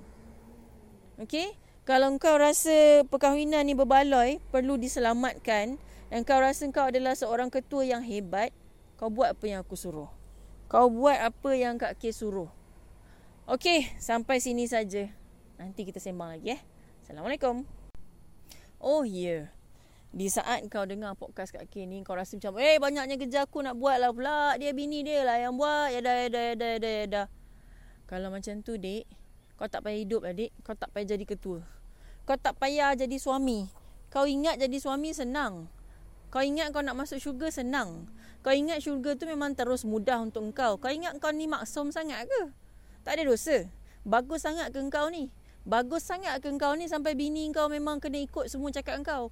Okey? 1.23 1.55
Kalau 1.87 2.11
kau 2.19 2.35
rasa 2.35 3.07
perkahwinan 3.07 3.63
ni 3.63 3.75
berbaloi, 3.75 4.43
perlu 4.51 4.75
diselamatkan 4.75 5.79
And 6.13 6.29
kau 6.29 6.37
rasa 6.37 6.69
kau 6.69 6.93
adalah 6.93 7.17
seorang 7.17 7.49
ketua 7.49 7.89
yang 7.89 8.05
hebat, 8.05 8.53
kau 9.01 9.09
buat 9.09 9.33
apa 9.33 9.49
yang 9.49 9.65
aku 9.65 9.73
suruh. 9.73 10.13
Kau 10.73 10.89
buat 10.89 11.21
apa 11.21 11.53
yang 11.53 11.77
Kak 11.77 12.01
K 12.01 12.09
suruh. 12.09 12.49
Okey, 13.45 13.93
sampai 14.01 14.41
sini 14.41 14.65
saja. 14.65 15.05
Nanti 15.61 15.85
kita 15.85 16.01
sembang 16.01 16.33
lagi 16.33 16.57
eh. 16.57 16.61
Assalamualaikum. 17.05 17.61
Oh 18.81 19.05
ya. 19.05 19.13
Yeah. 19.13 19.43
Di 20.09 20.33
saat 20.33 20.65
kau 20.73 20.81
dengar 20.89 21.13
podcast 21.13 21.53
Kak 21.53 21.69
K 21.69 21.85
ni, 21.85 22.01
kau 22.01 22.17
rasa 22.17 22.41
macam, 22.41 22.57
eh 22.57 22.81
banyaknya 22.81 23.21
kerja 23.21 23.45
aku 23.45 23.61
nak 23.61 23.77
buat 23.77 24.01
lah 24.01 24.09
pula. 24.17 24.57
Dia 24.57 24.73
bini 24.73 25.05
dia 25.05 25.21
lah 25.21 25.37
yang 25.37 25.61
buat. 25.61 25.93
Ya 25.93 26.01
dah, 26.01 26.15
ya 26.25 26.27
dah, 26.33 26.41
ya 26.41 26.53
dah, 26.57 26.69
ya 26.73 26.77
dah, 26.81 26.89
ya 26.89 27.05
dah. 27.05 27.27
Kalau 28.09 28.33
macam 28.33 28.65
tu, 28.65 28.73
dek, 28.81 29.05
kau 29.61 29.69
tak 29.69 29.85
payah 29.85 30.01
hidup 30.01 30.25
lah, 30.25 30.33
dek. 30.33 30.57
Kau 30.65 30.73
tak 30.73 30.89
payah 30.89 31.13
jadi 31.13 31.25
ketua. 31.29 31.61
Kau 32.25 32.33
tak 32.33 32.57
payah 32.57 32.97
jadi 32.97 33.21
suami. 33.21 33.69
Kau 34.09 34.25
ingat 34.25 34.57
jadi 34.57 34.81
suami 34.81 35.13
senang. 35.13 35.69
Kau 36.33 36.41
ingat 36.41 36.73
kau 36.73 36.81
nak 36.81 36.97
masuk 36.97 37.21
syurga 37.21 37.53
senang. 37.53 38.09
Kau 38.43 38.51
ingat 38.51 38.83
syurga 38.83 39.15
tu 39.15 39.23
memang 39.23 39.55
terus 39.55 39.87
mudah 39.87 40.19
untuk 40.19 40.43
kau. 40.51 40.75
Kau 40.75 40.91
ingat 40.91 41.15
kau 41.23 41.31
ni 41.31 41.47
maksum 41.47 41.95
sangat 41.95 42.27
ke? 42.27 42.51
Tak 43.07 43.15
ada 43.15 43.31
dosa. 43.31 43.71
Bagus 44.03 44.43
sangat 44.43 44.75
ke 44.75 44.83
kau 44.91 45.07
ni? 45.07 45.31
Bagus 45.63 46.03
sangat 46.03 46.43
ke 46.43 46.51
kau 46.59 46.75
ni 46.75 46.91
sampai 46.91 47.15
bini 47.15 47.47
kau 47.55 47.71
memang 47.71 48.03
kena 48.03 48.19
ikut 48.19 48.51
semua 48.51 48.67
cakap 48.75 48.99
kau? 49.07 49.31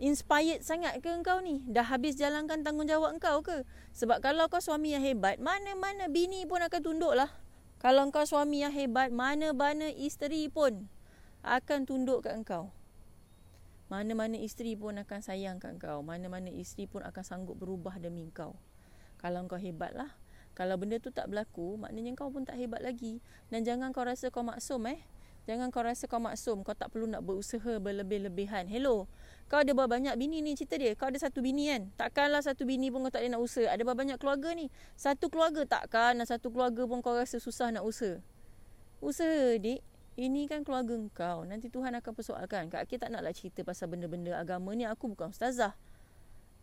Inspired 0.00 0.64
sangat 0.64 0.96
ke 1.04 1.12
kau 1.20 1.44
ni? 1.44 1.60
Dah 1.68 1.84
habis 1.84 2.16
jalankan 2.16 2.64
tanggungjawab 2.64 3.20
kau 3.20 3.44
ke? 3.44 3.68
Sebab 3.92 4.24
kalau 4.24 4.48
kau 4.48 4.64
suami 4.64 4.96
yang 4.96 5.04
hebat, 5.04 5.36
mana-mana 5.36 6.08
bini 6.08 6.48
pun 6.48 6.64
akan 6.64 6.80
tunduk 6.80 7.12
lah. 7.12 7.28
Kalau 7.84 8.08
kau 8.08 8.24
suami 8.24 8.64
yang 8.64 8.72
hebat, 8.72 9.12
mana-mana 9.12 9.92
isteri 9.92 10.48
pun 10.48 10.88
akan 11.44 11.84
tunduk 11.84 12.24
kat 12.24 12.40
kau. 12.48 12.72
Mana-mana 13.88 14.36
isteri 14.36 14.76
pun 14.76 15.00
akan 15.00 15.20
sayang 15.24 15.56
kat 15.56 15.80
kau. 15.80 16.04
Mana-mana 16.04 16.52
isteri 16.52 16.84
pun 16.84 17.00
akan 17.00 17.24
sanggup 17.24 17.56
berubah 17.56 17.96
demi 17.96 18.28
kau. 18.28 18.52
Kalau 19.16 19.48
kau 19.48 19.56
hebat 19.56 19.96
lah. 19.96 20.12
Kalau 20.52 20.76
benda 20.76 21.00
tu 21.00 21.08
tak 21.08 21.32
berlaku, 21.32 21.80
maknanya 21.80 22.12
kau 22.12 22.28
pun 22.28 22.44
tak 22.44 22.60
hebat 22.60 22.84
lagi. 22.84 23.24
Dan 23.48 23.64
jangan 23.64 23.96
kau 23.96 24.04
rasa 24.04 24.28
kau 24.28 24.44
maksum 24.44 24.84
eh. 24.92 25.00
Jangan 25.48 25.72
kau 25.72 25.80
rasa 25.80 26.04
kau 26.04 26.20
maksum. 26.20 26.60
Kau 26.60 26.76
tak 26.76 26.92
perlu 26.92 27.08
nak 27.08 27.24
berusaha 27.24 27.80
berlebih-lebihan. 27.80 28.68
Hello. 28.68 29.08
Kau 29.48 29.64
ada 29.64 29.72
berapa 29.72 29.88
banyak 29.88 30.12
bini 30.20 30.44
ni 30.44 30.52
cerita 30.52 30.76
dia. 30.76 30.92
Kau 30.92 31.08
ada 31.08 31.16
satu 31.16 31.40
bini 31.40 31.72
kan. 31.72 31.88
Takkanlah 31.96 32.44
satu 32.44 32.68
bini 32.68 32.92
pun 32.92 33.00
kau 33.08 33.08
tak 33.08 33.24
ada 33.24 33.32
nak 33.32 33.40
usaha. 33.40 33.72
Ada 33.72 33.80
berapa 33.80 33.96
banyak 33.96 34.20
keluarga 34.20 34.52
ni. 34.52 34.68
Satu 34.92 35.32
keluarga 35.32 35.64
takkan. 35.64 36.20
Satu 36.28 36.52
keluarga 36.52 36.84
pun 36.84 37.00
kau 37.00 37.16
rasa 37.16 37.40
susah 37.40 37.72
nak 37.72 37.88
usaha. 37.88 38.20
Usaha 39.00 39.56
dik. 39.56 39.80
Ini 40.18 40.50
kan 40.50 40.66
keluarga 40.66 40.98
kau. 41.14 41.46
Nanti 41.46 41.70
Tuhan 41.70 41.94
akan 41.94 42.10
persoalkan. 42.10 42.66
Kak 42.66 42.90
Aki 42.90 42.98
tak 42.98 43.14
naklah 43.14 43.30
cerita 43.30 43.62
pasal 43.62 43.86
benda-benda 43.86 44.34
agama 44.34 44.74
ni. 44.74 44.82
Aku 44.82 45.06
bukan 45.06 45.30
ustazah. 45.30 45.78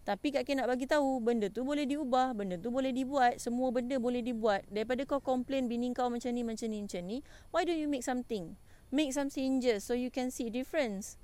Tapi 0.04 0.36
Kak 0.36 0.44
Aki 0.44 0.60
nak 0.60 0.68
bagi 0.68 0.84
tahu 0.92 1.24
benda 1.24 1.48
tu 1.48 1.64
boleh 1.64 1.88
diubah, 1.88 2.36
benda 2.36 2.60
tu 2.60 2.68
boleh 2.68 2.92
dibuat, 2.92 3.40
semua 3.40 3.72
benda 3.72 3.96
boleh 3.96 4.20
dibuat. 4.20 4.68
Daripada 4.68 5.08
kau 5.08 5.24
komplain 5.24 5.72
bini 5.72 5.96
kau 5.96 6.12
macam 6.12 6.36
ni, 6.36 6.44
macam 6.44 6.68
ni, 6.68 6.84
macam 6.84 7.02
ni, 7.08 7.18
why 7.56 7.64
don't 7.64 7.80
you 7.80 7.88
make 7.88 8.04
something? 8.04 8.60
Make 8.92 9.16
some 9.16 9.32
changes 9.32 9.88
so 9.88 9.96
you 9.96 10.12
can 10.12 10.36
see 10.36 10.52
difference. 10.52 11.16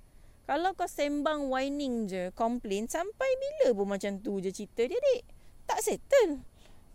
Kalau 0.48 0.72
kau 0.72 0.88
sembang 0.88 1.52
whining 1.52 2.08
je, 2.08 2.32
complain, 2.32 2.88
sampai 2.88 3.28
bila 3.38 3.76
pun 3.76 3.92
macam 3.92 4.24
tu 4.24 4.40
je 4.40 4.56
cerita 4.56 4.88
dia, 4.88 4.98
dek? 4.98 5.22
Tak 5.68 5.84
settle. 5.84 6.40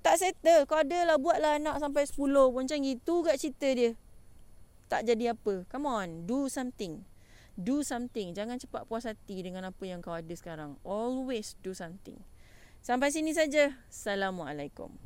Tak 0.01 0.17
settle. 0.17 0.65
Kau 0.65 0.81
adalah 0.81 1.21
buatlah 1.21 1.61
anak 1.61 1.77
sampai 1.77 2.09
10 2.09 2.25
pun 2.25 2.65
macam 2.65 2.81
itu 2.81 3.15
kat 3.21 3.37
cerita 3.37 3.69
dia. 3.77 3.93
Tak 4.87 5.03
jadi 5.07 5.35
apa. 5.35 5.67
Come 5.67 5.87
on, 5.87 6.09
do 6.27 6.47
something. 6.47 7.03
Do 7.57 7.83
something. 7.83 8.37
Jangan 8.37 8.61
cepat 8.61 8.87
puas 8.87 9.09
hati 9.09 9.43
dengan 9.43 9.67
apa 9.67 9.83
yang 9.83 10.05
kau 10.05 10.15
ada 10.15 10.35
sekarang. 10.37 10.79
Always 10.87 11.59
do 11.65 11.75
something. 11.75 12.21
Sampai 12.85 13.11
sini 13.11 13.35
saja. 13.35 13.75
Assalamualaikum. 13.91 15.06